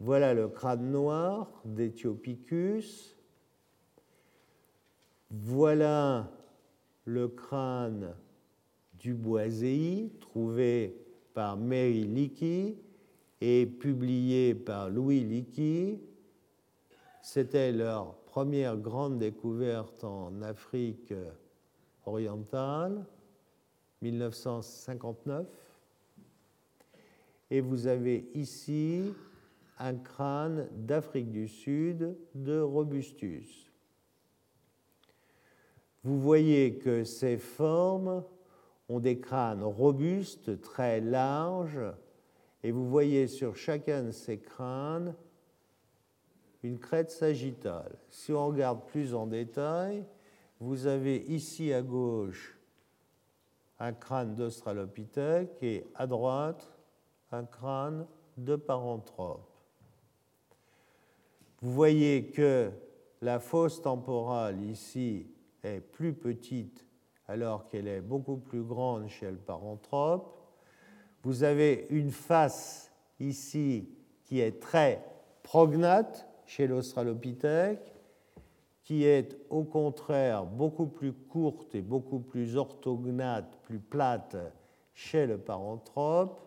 [0.00, 3.16] Voilà le crâne noir d'Ethiopicus.
[5.30, 6.32] Voilà
[7.04, 8.16] le crâne
[8.94, 11.00] du Boisei, trouvé
[11.34, 12.76] par Mary Leakey
[13.40, 16.00] et publié par Louis Leakey.
[17.22, 21.14] C'était leur première grande découverte en Afrique
[22.08, 23.04] orientale,
[24.02, 25.46] 1959.
[27.50, 29.12] Et vous avez ici
[29.78, 33.70] un crâne d'Afrique du Sud de Robustus.
[36.04, 38.24] Vous voyez que ces formes
[38.88, 41.80] ont des crânes robustes, très larges,
[42.62, 45.14] et vous voyez sur chacun de ces crânes
[46.62, 47.96] une crête sagittale.
[48.08, 50.04] Si on regarde plus en détail,
[50.60, 52.58] vous avez ici à gauche
[53.78, 56.72] un crâne d'Australopithèque et à droite
[57.30, 58.06] un crâne
[58.36, 59.48] de Paranthrope.
[61.60, 62.70] Vous voyez que
[63.20, 65.26] la fosse temporale ici
[65.62, 66.86] est plus petite
[67.26, 70.34] alors qu'elle est beaucoup plus grande chez le paranthrope.
[71.22, 72.90] Vous avez une face
[73.20, 73.88] ici
[74.24, 75.04] qui est très
[75.42, 77.97] prognate chez l'Australopithèque
[78.88, 84.34] qui est au contraire beaucoup plus courte et beaucoup plus orthognate, plus plate
[84.94, 86.40] chez le paranthrope.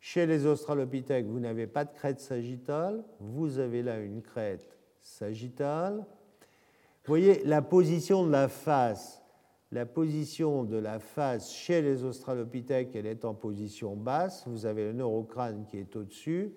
[0.00, 6.06] Chez les australopithèques, vous n'avez pas de crête sagittale, vous avez là une crête sagittale.
[7.04, 9.22] Vous voyez la position de la face.
[9.72, 14.44] La position de la face chez les australopithèques, elle est en position basse.
[14.46, 16.54] Vous avez le neurocrâne qui est au-dessus,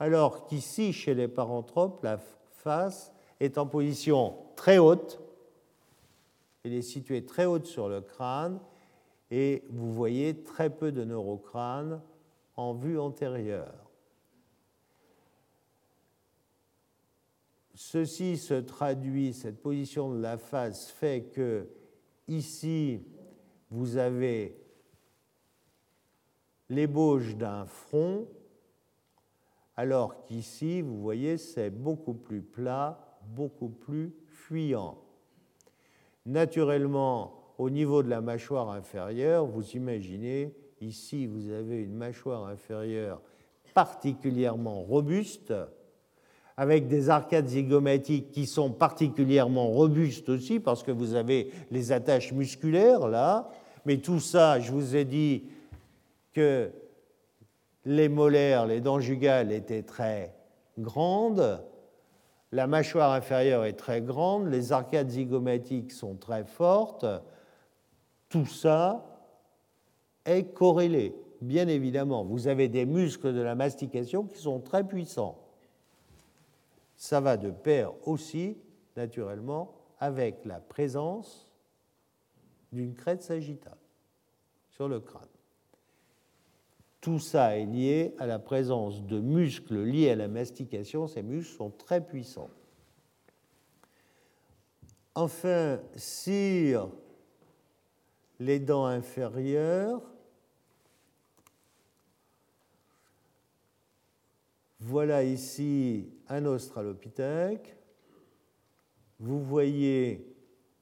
[0.00, 2.18] alors qu'ici, chez les paranthropes, la
[2.50, 5.20] face est en position très haute.
[6.64, 8.58] Elle est située très haute sur le crâne
[9.30, 12.00] et vous voyez très peu de neurocrâne
[12.56, 13.90] en vue antérieure.
[17.74, 21.68] Ceci se traduit, cette position de la face fait que
[22.26, 23.02] ici,
[23.70, 24.58] vous avez
[26.68, 28.26] l'ébauche d'un front
[29.76, 34.98] alors qu'ici, vous voyez, c'est beaucoup plus plat, beaucoup plus fuyant.
[36.24, 43.20] Naturellement, au niveau de la mâchoire inférieure, vous imaginez, ici, vous avez une mâchoire inférieure
[43.74, 45.52] particulièrement robuste,
[46.56, 52.32] avec des arcades zygomatiques qui sont particulièrement robustes aussi, parce que vous avez les attaches
[52.32, 53.50] musculaires là.
[53.84, 55.44] Mais tout ça, je vous ai dit
[56.32, 56.70] que
[57.84, 60.34] les molaires, les dents jugales étaient très
[60.78, 61.62] grandes,
[62.52, 67.06] la mâchoire inférieure est très grande, les arcades zygomatiques sont très fortes.
[68.28, 69.04] Tout ça
[70.24, 72.24] est corrélé, bien évidemment.
[72.24, 75.38] Vous avez des muscles de la mastication qui sont très puissants.
[76.96, 78.56] Ça va de pair aussi,
[78.96, 81.50] naturellement, avec la présence
[82.72, 83.78] d'une crête sagittale
[84.70, 85.35] sur le crâne.
[87.06, 91.06] Tout ça est lié à la présence de muscles liés à la mastication.
[91.06, 92.50] Ces muscles sont très puissants.
[95.14, 96.90] Enfin, sur
[98.40, 100.02] les dents inférieures,
[104.80, 107.76] voilà ici un australopithèque.
[109.20, 110.26] Vous voyez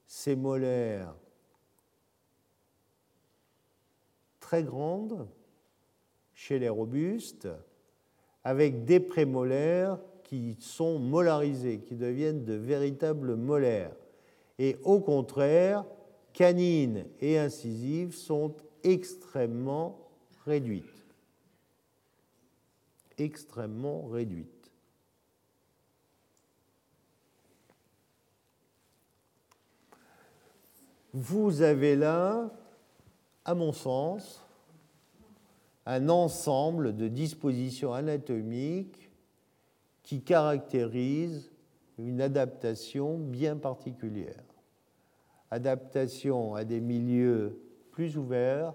[0.06, 1.14] ces molaires
[4.40, 5.28] très grandes
[6.44, 7.48] chez les robustes,
[8.44, 13.96] avec des prémolaires qui sont molarisés, qui deviennent de véritables molaires.
[14.58, 15.86] Et au contraire,
[16.34, 20.10] canines et incisives sont extrêmement
[20.44, 20.84] réduites.
[23.16, 24.70] Extrêmement réduites.
[31.14, 32.50] Vous avez là,
[33.46, 34.43] à mon sens,
[35.86, 39.10] un ensemble de dispositions anatomiques
[40.02, 41.50] qui caractérisent
[41.98, 44.42] une adaptation bien particulière.
[45.50, 47.60] Adaptation à des milieux
[47.92, 48.74] plus ouverts,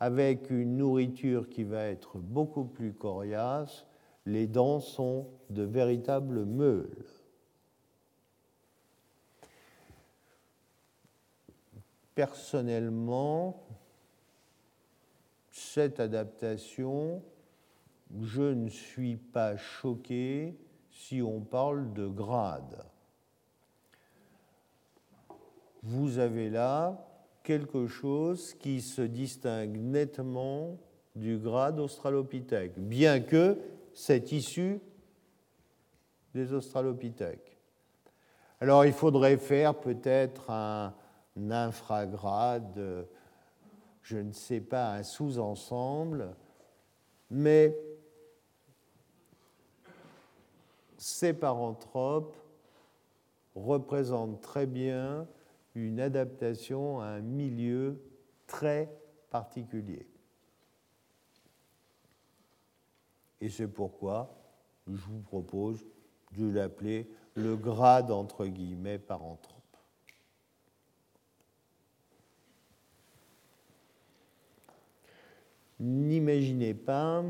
[0.00, 3.86] avec une nourriture qui va être beaucoup plus coriace,
[4.26, 7.04] les dents sont de véritables meules.
[12.14, 13.62] Personnellement,
[15.60, 17.22] cette adaptation,
[18.22, 20.56] je ne suis pas choqué
[20.90, 22.84] si on parle de grade.
[25.82, 27.06] Vous avez là
[27.42, 30.78] quelque chose qui se distingue nettement
[31.14, 33.58] du grade australopithèque, bien que
[33.92, 34.80] c'est issu
[36.34, 37.58] des australopithèques.
[38.60, 40.94] Alors il faudrait faire peut-être un
[41.36, 43.06] infragrade
[44.02, 46.34] je ne sais pas, un sous-ensemble,
[47.30, 47.76] mais
[50.96, 52.36] ces paranthropes
[53.54, 55.26] représentent très bien
[55.74, 58.00] une adaptation à un milieu
[58.46, 58.92] très
[59.30, 60.06] particulier.
[63.40, 64.34] Et c'est pourquoi
[64.86, 65.86] je vous propose
[66.36, 69.00] de l'appeler le grade entre guillemets.
[75.80, 77.24] N'imaginez pas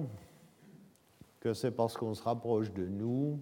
[1.38, 3.38] que c'est parce qu'on se rapproche de nous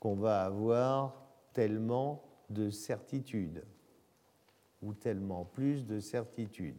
[0.00, 1.14] qu'on va avoir
[1.52, 3.64] tellement de certitude
[4.82, 6.76] ou tellement plus de certitude.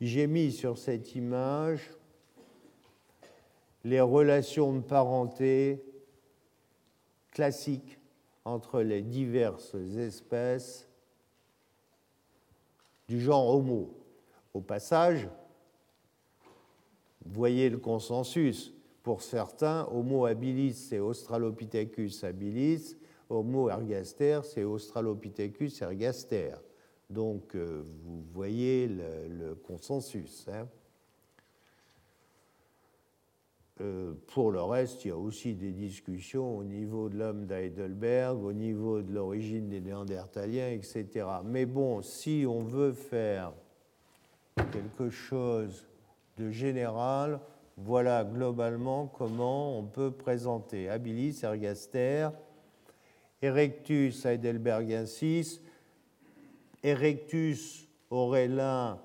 [0.00, 1.90] J'ai mis sur cette image
[3.84, 5.84] les relations de parenté
[7.32, 7.98] classiques
[8.44, 10.88] entre les diverses espèces
[13.08, 14.05] du genre Homo.
[14.56, 15.28] Au passage,
[17.26, 18.72] voyez le consensus.
[19.02, 22.96] Pour certains, Homo habilis, c'est Australopithecus habilis.
[23.28, 26.54] Homo ergaster, c'est Australopithecus ergaster.
[27.10, 30.48] Donc, euh, vous voyez le, consensus.
[30.48, 30.66] Hein.
[33.82, 38.42] Euh, pour le reste, il y a aussi des discussions au niveau de l'homme d'Heidelberg,
[38.42, 41.26] au niveau de l'origine des Néandertaliens, etc.
[41.44, 43.52] Mais bon, si on veut faire
[44.64, 45.86] quelque chose
[46.36, 47.40] de général,
[47.76, 52.28] voilà globalement comment on peut présenter habilis ergaster,
[53.42, 55.60] erectus heidelbergensis.
[56.82, 58.98] Erectus aurait là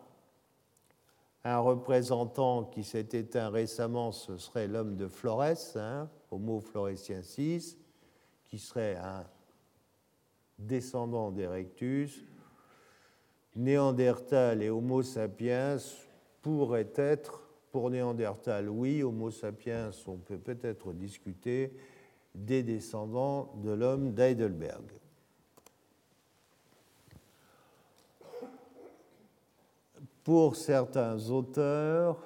[1.43, 7.77] un représentant qui s'est éteint récemment, ce serait l'homme de Flores, hein, Homo floresiensis,
[8.45, 9.25] qui serait un
[10.59, 12.23] descendant d'Erectus.
[13.55, 15.77] Néandertal et Homo sapiens
[16.41, 17.41] pourraient être
[17.71, 21.73] pour Néandertal, oui, Homo sapiens, on peut peut-être discuter
[22.35, 24.83] des descendants de l'homme d'Heidelberg.
[30.23, 32.21] Pour certains auteurs,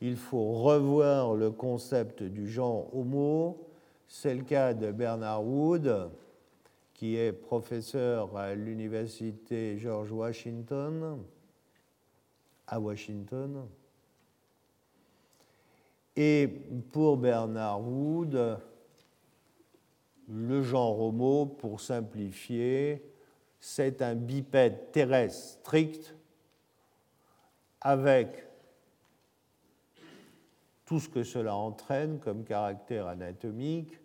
[0.00, 3.68] il faut revoir le concept du genre Homo.
[4.06, 6.10] C'est le cas de Bernard Wood,
[7.02, 11.20] qui est professeur à l'université George Washington,
[12.68, 13.66] à Washington.
[16.14, 16.46] Et
[16.92, 18.56] pour Bernard Wood,
[20.28, 23.04] le genre Homo, pour simplifier,
[23.58, 26.14] c'est un bipède terrestre strict
[27.80, 28.46] avec
[30.84, 33.98] tout ce que cela entraîne comme caractère anatomique.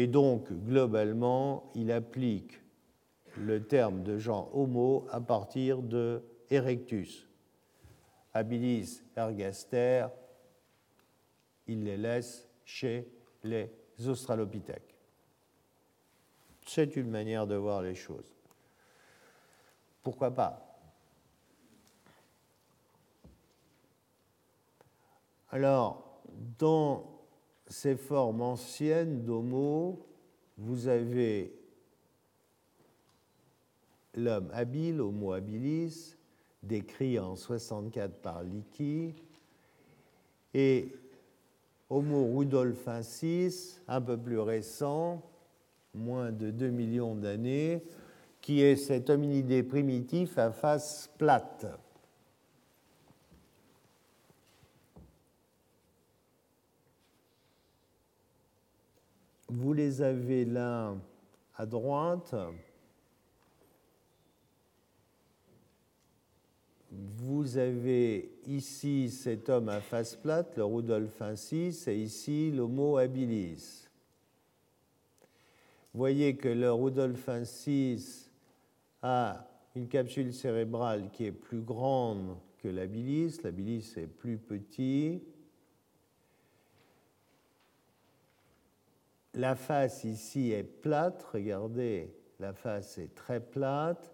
[0.00, 2.58] Et donc, globalement, il applique
[3.36, 7.28] le terme de genre homo à partir de erectus.
[8.32, 10.06] Habilis ergaster,
[11.66, 13.12] il les laisse chez
[13.44, 13.70] les
[14.06, 14.96] australopithèques.
[16.64, 18.34] C'est une manière de voir les choses.
[20.02, 20.80] Pourquoi pas?
[25.50, 26.22] Alors,
[26.58, 27.19] dans
[27.70, 30.04] ces formes anciennes d'Homo,
[30.58, 31.54] vous avez
[34.14, 36.16] l'homme habile, Homo habilis,
[36.62, 39.14] décrit en 64 par Leakey,
[40.52, 40.92] et
[41.88, 45.22] Homo rudolfensis, un peu plus récent,
[45.94, 47.84] moins de 2 millions d'années,
[48.40, 51.66] qui est cet hominidé primitif à face plate.
[59.52, 60.94] Vous les avez là
[61.56, 62.36] à droite.
[66.92, 73.88] Vous avez ici cet homme à face plate, le Rudolfensis, et ici l'Homo habilis.
[75.92, 78.30] Vous voyez que le Rudolfensis
[79.02, 83.36] a une capsule cérébrale qui est plus grande que l'habilis.
[83.42, 85.20] L'habilis est plus petit.
[89.34, 94.12] La face ici est plate, regardez, la face est très plate.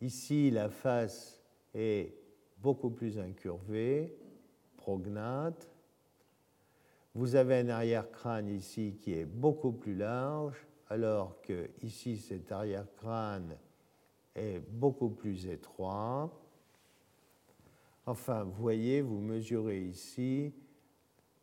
[0.00, 1.42] Ici, la face
[1.74, 2.14] est
[2.58, 4.16] beaucoup plus incurvée,
[4.76, 5.68] prognate.
[7.14, 13.56] Vous avez un arrière-crâne ici qui est beaucoup plus large, alors que ici, cet arrière-crâne
[14.36, 16.30] est beaucoup plus étroit.
[18.06, 20.52] Enfin, voyez, vous mesurez ici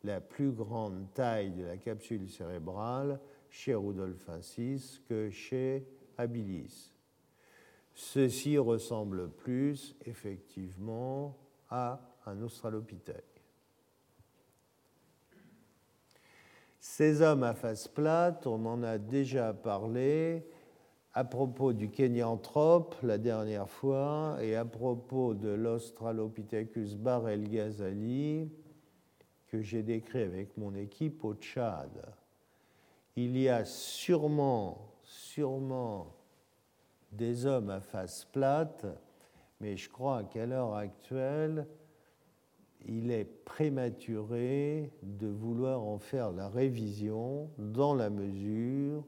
[0.05, 5.87] la plus grande taille de la capsule cérébrale chez Rudolfensis que chez
[6.17, 6.93] Habilis.
[7.93, 11.37] Ceci ressemble plus effectivement
[11.69, 13.41] à un australopithèque.
[16.79, 20.45] Ces hommes à face plate, on en a déjà parlé
[21.13, 28.51] à propos du Kenyanthrope la dernière fois et à propos de l'Australopithecus barel-ghazali
[29.47, 32.13] que j'ai décrit avec mon équipe au Tchad.
[33.15, 36.15] Il y a sûrement, sûrement
[37.11, 38.85] des hommes à face plate,
[39.61, 41.67] mais je crois qu'à l'heure actuelle,
[42.87, 49.05] il est prématuré de vouloir en faire la révision dans la mesure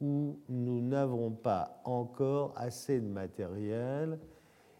[0.00, 4.18] où nous n'avons pas encore assez de matériel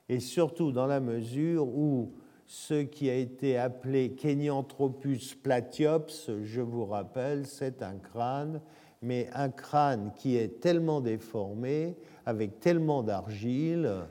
[0.09, 2.15] et surtout dans la mesure où
[2.53, 8.61] ce qui a été appelé Kenyanthropus platyops, je vous rappelle, c'est un crâne,
[9.01, 11.97] mais un crâne qui est tellement déformé,
[12.27, 14.07] avec tellement d'argile,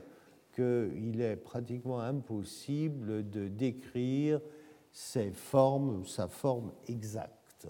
[0.52, 4.40] qu'il est pratiquement impossible de décrire
[4.90, 7.68] ses formes, sa forme exacte.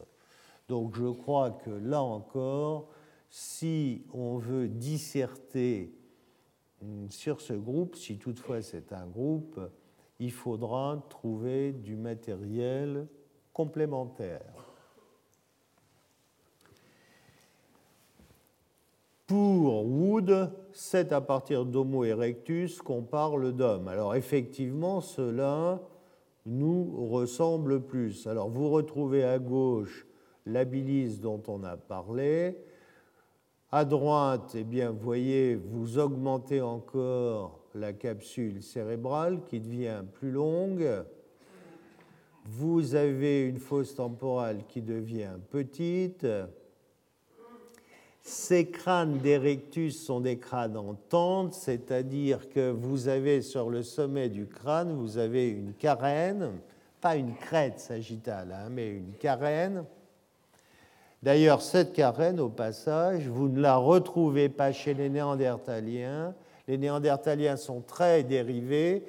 [0.69, 2.89] Donc je crois que là encore,
[3.29, 5.95] si on veut disserter
[6.81, 9.61] hum, sur ce groupe, si toutefois c'est un groupe,
[10.23, 13.09] il faudra trouver du matériel
[13.53, 14.55] complémentaire.
[19.27, 23.89] Pour Wood, c'est à partir d'Homo erectus qu'on parle d'homme.
[23.89, 25.81] Alors effectivement, cela
[26.47, 28.29] nous ressemble plus.
[28.29, 30.07] Alors vous retrouvez à gauche
[30.47, 32.59] l'habilis dont on a parlé.
[33.73, 41.05] À droite, eh bien, voyez, vous augmentez encore la capsule cérébrale qui devient plus longue.
[42.45, 46.27] Vous avez une fosse temporale qui devient petite.
[48.23, 54.29] Ces crânes d'Erectus sont des crânes en tente, c'est-à-dire que vous avez sur le sommet
[54.29, 56.53] du crâne, vous avez une carène,
[57.01, 59.85] pas une crête sagittale, hein, mais une carène.
[61.23, 66.35] D'ailleurs, cette carène, au passage, vous ne la retrouvez pas chez les Néandertaliens.
[66.73, 69.05] Les Néandertaliens sont très dérivés.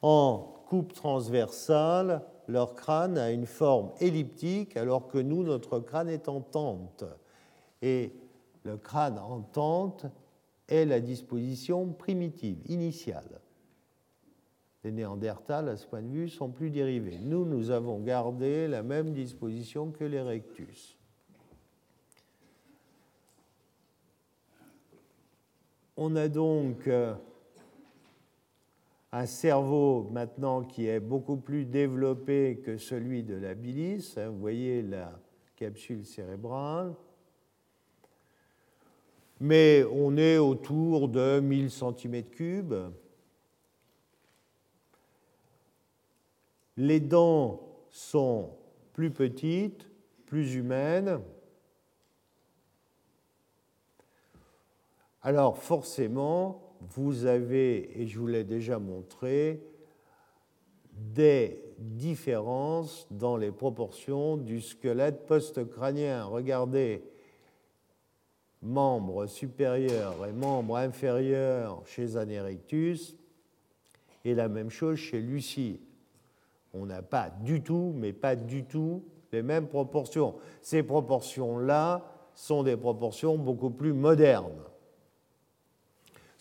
[0.00, 6.28] En coupe transversale, leur crâne a une forme elliptique, alors que nous, notre crâne est
[6.28, 7.02] en tente.
[7.82, 8.12] Et
[8.62, 10.06] le crâne en tente
[10.68, 13.40] est la disposition primitive, initiale.
[14.84, 17.18] Les Néandertals, à ce point de vue, sont plus dérivés.
[17.20, 20.93] Nous, nous avons gardé la même disposition que les rectus.
[25.96, 27.14] On a donc euh,
[29.12, 34.14] un cerveau maintenant qui est beaucoup plus développé que celui de la bilis.
[34.16, 35.18] Vous voyez la
[35.56, 36.94] capsule cérébrale
[39.40, 42.92] mais on est autour de 1000 cm3.
[46.76, 48.50] Les dents sont
[48.92, 49.88] plus petites,
[50.26, 51.20] plus humaines.
[55.26, 59.62] Alors forcément, vous avez, et je vous l'ai déjà montré,
[60.92, 66.24] des différences dans les proportions du squelette post-crânien.
[66.24, 67.02] Regardez
[68.60, 73.16] membre supérieur et membre inférieur chez Anerectus,
[74.26, 75.80] et la même chose chez Lucie.
[76.74, 79.02] On n'a pas du tout, mais pas du tout,
[79.32, 80.34] les mêmes proportions.
[80.60, 82.04] Ces proportions-là
[82.34, 84.64] sont des proportions beaucoup plus modernes.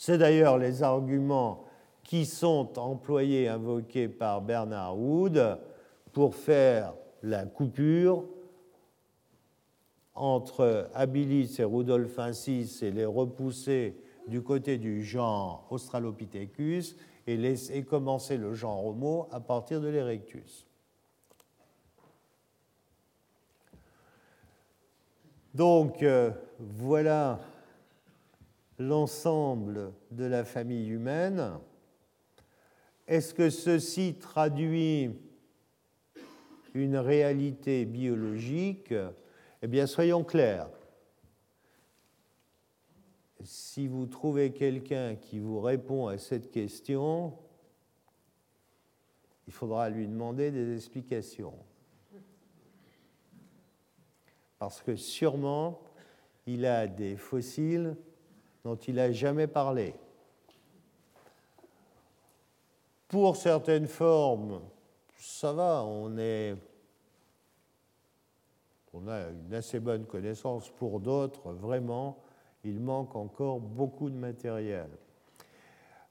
[0.05, 1.63] C'est d'ailleurs les arguments
[2.03, 5.57] qui sont employés, invoqués par Bernard Wood
[6.11, 8.25] pour faire la coupure
[10.13, 13.95] entre Habilis et Rudolfensis et les repousser
[14.27, 20.67] du côté du genre Australopithecus et, commencer le genre Homo à partir de l'Erectus.
[25.53, 27.39] Donc euh, voilà
[28.87, 31.59] l'ensemble de la famille humaine.
[33.07, 35.11] Est-ce que ceci traduit
[36.73, 38.93] une réalité biologique?
[39.61, 40.69] Eh bien, soyons clairs.
[43.43, 47.37] Si vous trouvez quelqu'un qui vous répond à cette question,
[49.47, 51.55] il faudra lui demander des explications.
[54.59, 55.81] Parce que sûrement,
[56.45, 57.97] il a des fossiles
[58.63, 59.93] dont il n'a jamais parlé.
[63.07, 64.61] Pour certaines formes,
[65.17, 66.55] ça va, on a
[68.93, 70.69] une assez bonne connaissance.
[70.69, 72.17] Pour d'autres, vraiment,
[72.63, 74.89] il manque encore beaucoup de matériel.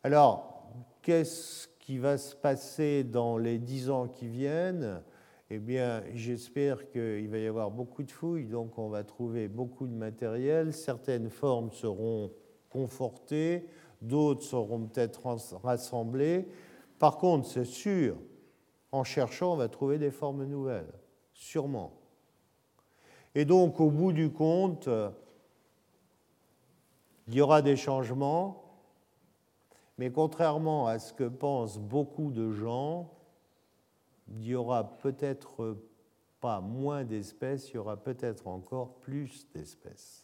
[0.05, 0.69] Alors,
[1.01, 5.03] qu'est-ce qui va se passer dans les dix ans qui viennent?
[5.51, 9.87] Eh bien, j'espère qu'il va y avoir beaucoup de fouilles, donc on va trouver beaucoup
[9.87, 10.73] de matériel.
[10.73, 12.31] Certaines formes seront
[12.73, 13.69] confortées,
[14.01, 15.27] d'autres seront peut-être
[15.63, 16.49] rassemblées.
[16.99, 18.17] Par contre, c'est sûr,
[18.91, 20.93] en cherchant, on va trouver des formes nouvelles,
[21.33, 21.93] sûrement.
[23.35, 24.89] Et donc, au bout du compte,
[27.29, 28.65] il y aura des changements,
[29.99, 33.11] mais contrairement à ce que pensent beaucoup de gens,
[34.29, 35.77] il y aura peut-être
[36.41, 40.22] pas moins d'espèces, il y aura peut-être encore plus d'espèces.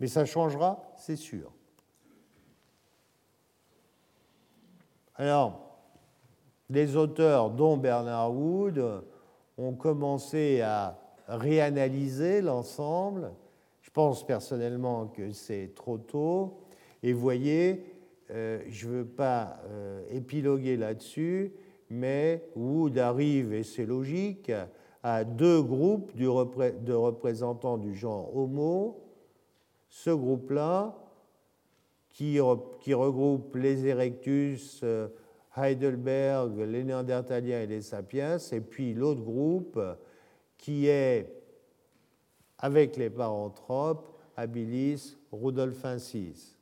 [0.00, 1.52] Mais ça changera, c'est sûr.
[5.16, 5.78] Alors,
[6.70, 9.04] les auteurs, dont Bernard Wood,
[9.56, 13.32] ont commencé à réanalyser l'ensemble.
[13.80, 16.58] Je pense personnellement que c'est trop tôt.
[17.02, 17.84] Et voyez,
[18.30, 21.52] euh, je ne veux pas euh, épiloguer là-dessus,
[21.90, 24.50] mais Wood arrive, et c'est logique,
[25.02, 29.03] à deux groupes de représentants du genre Homo.
[29.96, 30.92] Ce groupe-là,
[32.10, 32.40] qui,
[32.80, 35.06] qui, regroupe les Erectus, euh,
[35.56, 39.80] Heidelberg, les Néandertaliens et les Sapiens, et puis l'autre groupe
[40.58, 41.32] qui est
[42.58, 46.58] avec les paranthropes, Habilis, Rudolfensis.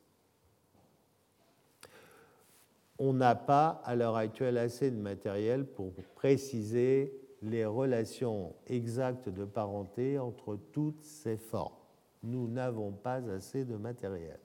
[2.99, 9.43] On n'a pas à l'heure actuelle assez de matériel pour préciser les relations exactes de
[9.43, 11.82] parenté entre toutes ces formes.
[12.23, 14.39] Nous n'avons pas assez de matériel.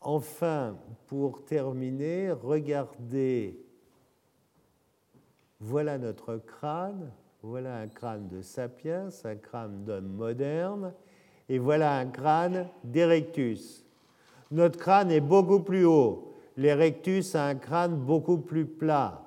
[0.00, 0.76] Enfin,
[1.06, 3.58] pour terminer, regardez
[5.62, 10.92] voilà notre crâne, voilà un crâne de sapiens, un crâne d'homme moderne,
[11.48, 13.84] et voilà un crâne d'Erectus.
[14.50, 16.34] Notre crâne est beaucoup plus haut.
[16.56, 19.22] L'Erectus a un crâne beaucoup plus plat.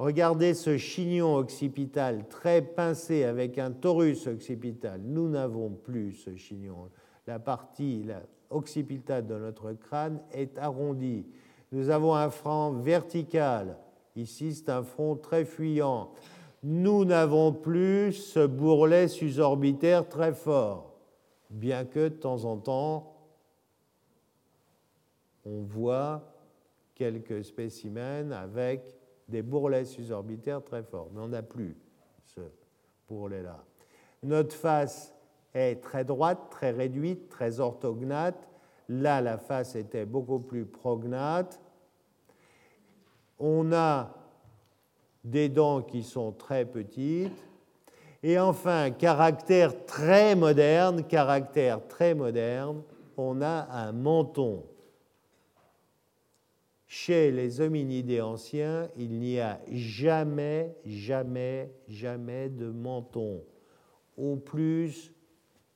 [0.00, 4.98] Regardez ce chignon occipital très pincé avec un torus occipital.
[5.04, 6.88] Nous n'avons plus ce chignon.
[7.26, 8.06] La partie
[8.48, 11.26] occipitale de notre crâne est arrondie.
[11.70, 13.76] Nous avons un front vertical.
[14.16, 16.12] Ici, c'est un front très fuyant.
[16.62, 20.94] Nous n'avons plus ce bourrelet susorbitaire très fort,
[21.50, 23.16] bien que de temps en temps,
[25.44, 26.22] on voit
[26.94, 28.99] quelques spécimens avec
[29.30, 31.76] des bourrelets susorbitaires très forts, mais on n'a plus
[32.26, 32.40] ce
[33.08, 33.64] bourrelet-là.
[34.22, 35.14] Notre face
[35.54, 38.48] est très droite, très réduite, très orthognate.
[38.88, 41.60] Là, la face était beaucoup plus prognate.
[43.38, 44.10] On a
[45.24, 47.46] des dents qui sont très petites.
[48.22, 52.82] Et enfin, caractère très moderne, caractère très moderne,
[53.16, 54.64] on a un menton
[56.92, 63.44] chez les hominidés anciens, il n'y a jamais, jamais, jamais de menton.
[64.16, 65.14] Au plus,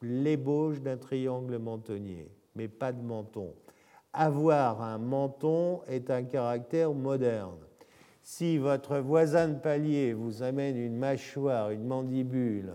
[0.02, 3.54] l'ébauche d'un triangle mentonnier, mais pas de menton.
[4.12, 7.60] Avoir un menton est un caractère moderne.
[8.20, 12.72] Si votre voisin de palier vous amène une mâchoire, une mandibule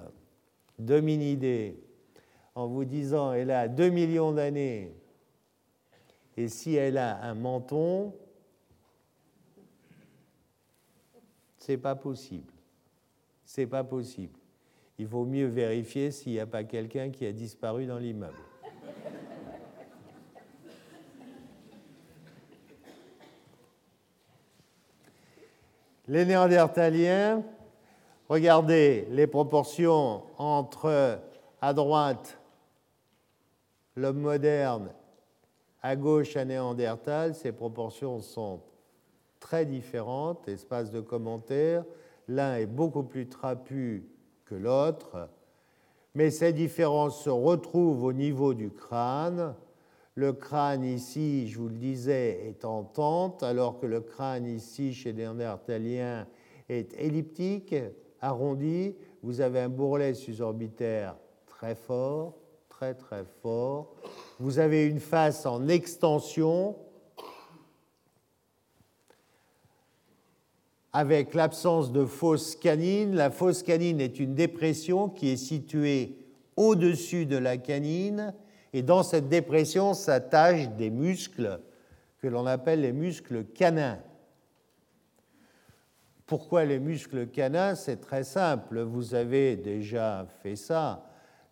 [0.77, 1.77] d'hominidés,
[2.55, 4.93] en vous disant elle a 2 millions d'années,
[6.37, 8.13] et si elle a un menton,
[11.69, 12.51] C'est pas possible.
[13.45, 14.39] C'est pas possible.
[14.97, 18.33] Il vaut mieux vérifier s'il n'y a pas quelqu'un qui a disparu dans l'immeuble.
[26.07, 27.43] Les Néandertaliens,
[28.27, 31.19] regardez les proportions entre
[31.61, 32.39] à droite
[33.95, 34.89] l'homme moderne,
[35.83, 38.59] à gauche un Néandertal, ces proportions sont
[39.39, 41.83] très différentes, espace de commentaires.
[42.27, 44.07] L'un est beaucoup plus trapu
[44.45, 45.29] que l'autre,
[46.15, 49.55] mais ces différences se retrouvent au niveau du crâne.
[50.15, 54.93] Le crâne ici, je vous le disais, est en tente, alors que le crâne ici,
[54.93, 56.27] chez les Néandertaliens,
[56.67, 57.75] est elliptique,
[58.21, 58.95] arrondi.
[59.23, 61.15] Vous avez un bourrelet susorbitaire
[61.45, 62.35] très fort,
[62.69, 63.95] très très fort.
[64.39, 66.75] Vous avez une face en extension,
[70.93, 73.15] avec l'absence de fosse canine.
[73.15, 76.17] La fosse canine est une dépression qui est située
[76.55, 78.33] au-dessus de la canine,
[78.73, 81.61] et dans cette dépression s'attachent des muscles
[82.21, 83.99] que l'on appelle les muscles canins.
[86.25, 87.75] Pourquoi les muscles canins?
[87.75, 91.05] C'est très simple, vous avez déjà fait ça.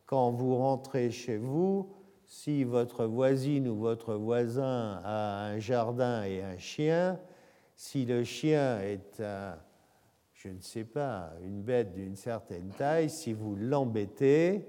[0.05, 1.89] Quand vous rentrez chez vous,
[2.25, 7.17] si votre voisine ou votre voisin a un jardin et un chien,
[7.77, 9.21] si le chien est,
[10.33, 14.67] je ne sais pas, une bête d'une certaine taille, si vous l'embêtez,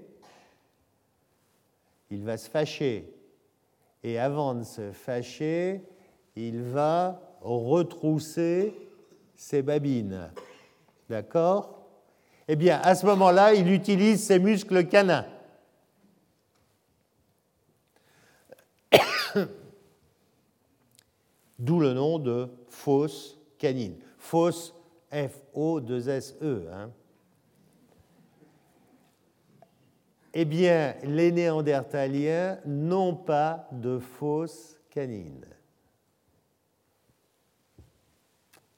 [2.11, 3.11] il va se fâcher.
[4.03, 5.81] Et avant de se fâcher,
[6.35, 8.75] il va retrousser
[9.35, 10.31] ses babines.
[11.09, 11.79] D'accord?
[12.47, 15.25] Eh bien, à ce moment-là, il utilise ses muscles canins.
[21.59, 23.97] D'où le nom de fosse canine.
[24.17, 24.73] Fosse,
[25.11, 26.67] F-O-2-S-E.
[26.71, 26.91] Hein.
[30.33, 35.45] Eh bien, les néandertaliens n'ont pas de fosse canine.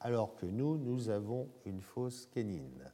[0.00, 2.90] Alors que nous, nous avons une fosse canine.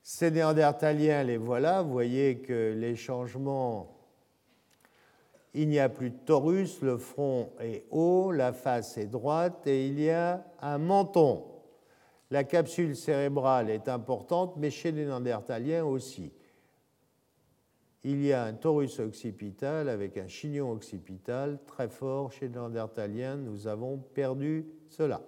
[0.00, 3.95] Ces néandertaliens, les voilà, vous voyez que les changements
[5.56, 9.88] il n'y a plus de torus, le front est haut, la face est droite et
[9.88, 11.46] il y a un menton.
[12.30, 16.30] La capsule cérébrale est importante, mais chez les Néandertaliens aussi.
[18.04, 22.32] Il y a un torus occipital avec un chignon occipital très fort.
[22.32, 25.22] Chez les Néandertaliens, nous avons perdu cela.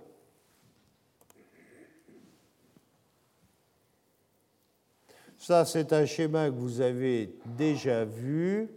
[5.38, 8.68] Ça, c'est un schéma que vous avez déjà vu.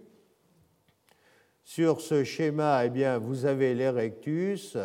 [1.73, 4.77] Sur ce schéma, eh bien, vous avez l'erectus,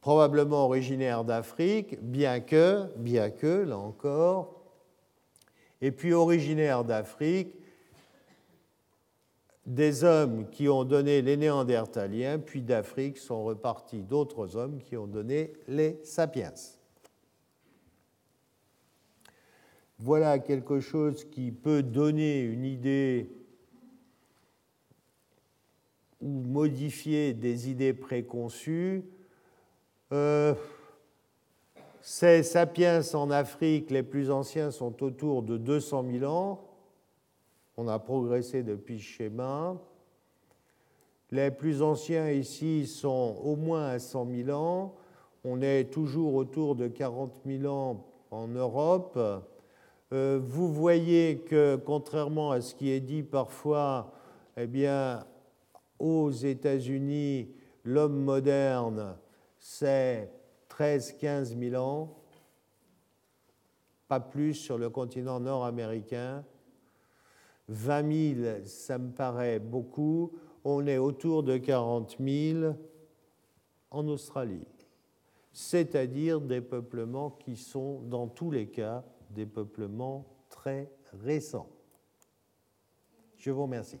[0.00, 4.62] probablement originaire d'Afrique, bien que, bien que, là encore,
[5.82, 7.54] et puis originaire d'Afrique,
[9.66, 15.06] des hommes qui ont donné les Néandertaliens, puis d'Afrique sont repartis d'autres hommes qui ont
[15.06, 16.54] donné les Sapiens.
[19.98, 23.43] Voilà quelque chose qui peut donner une idée
[26.24, 29.04] ou modifier des idées préconçues.
[30.12, 30.54] Euh,
[32.00, 36.60] ces sapiens en Afrique, les plus anciens, sont autour de 200 000 ans.
[37.76, 39.76] On a progressé depuis schéma.
[41.30, 44.94] Les plus anciens ici sont au moins à 100 000 ans.
[45.44, 49.18] On est toujours autour de 40 000 ans en Europe.
[50.12, 54.12] Euh, vous voyez que, contrairement à ce qui est dit parfois,
[54.56, 55.24] eh bien,
[56.04, 57.48] aux États-Unis,
[57.82, 59.16] l'homme moderne,
[59.58, 60.30] c'est
[60.68, 62.14] 13-15 000 ans,
[64.06, 66.44] pas plus sur le continent nord-américain.
[67.68, 70.32] 20 000, ça me paraît beaucoup.
[70.62, 72.74] On est autour de 40 000
[73.90, 74.66] en Australie,
[75.54, 80.90] c'est-à-dire des peuplements qui sont, dans tous les cas, des peuplements très
[81.22, 81.70] récents.
[83.38, 84.00] Je vous remercie.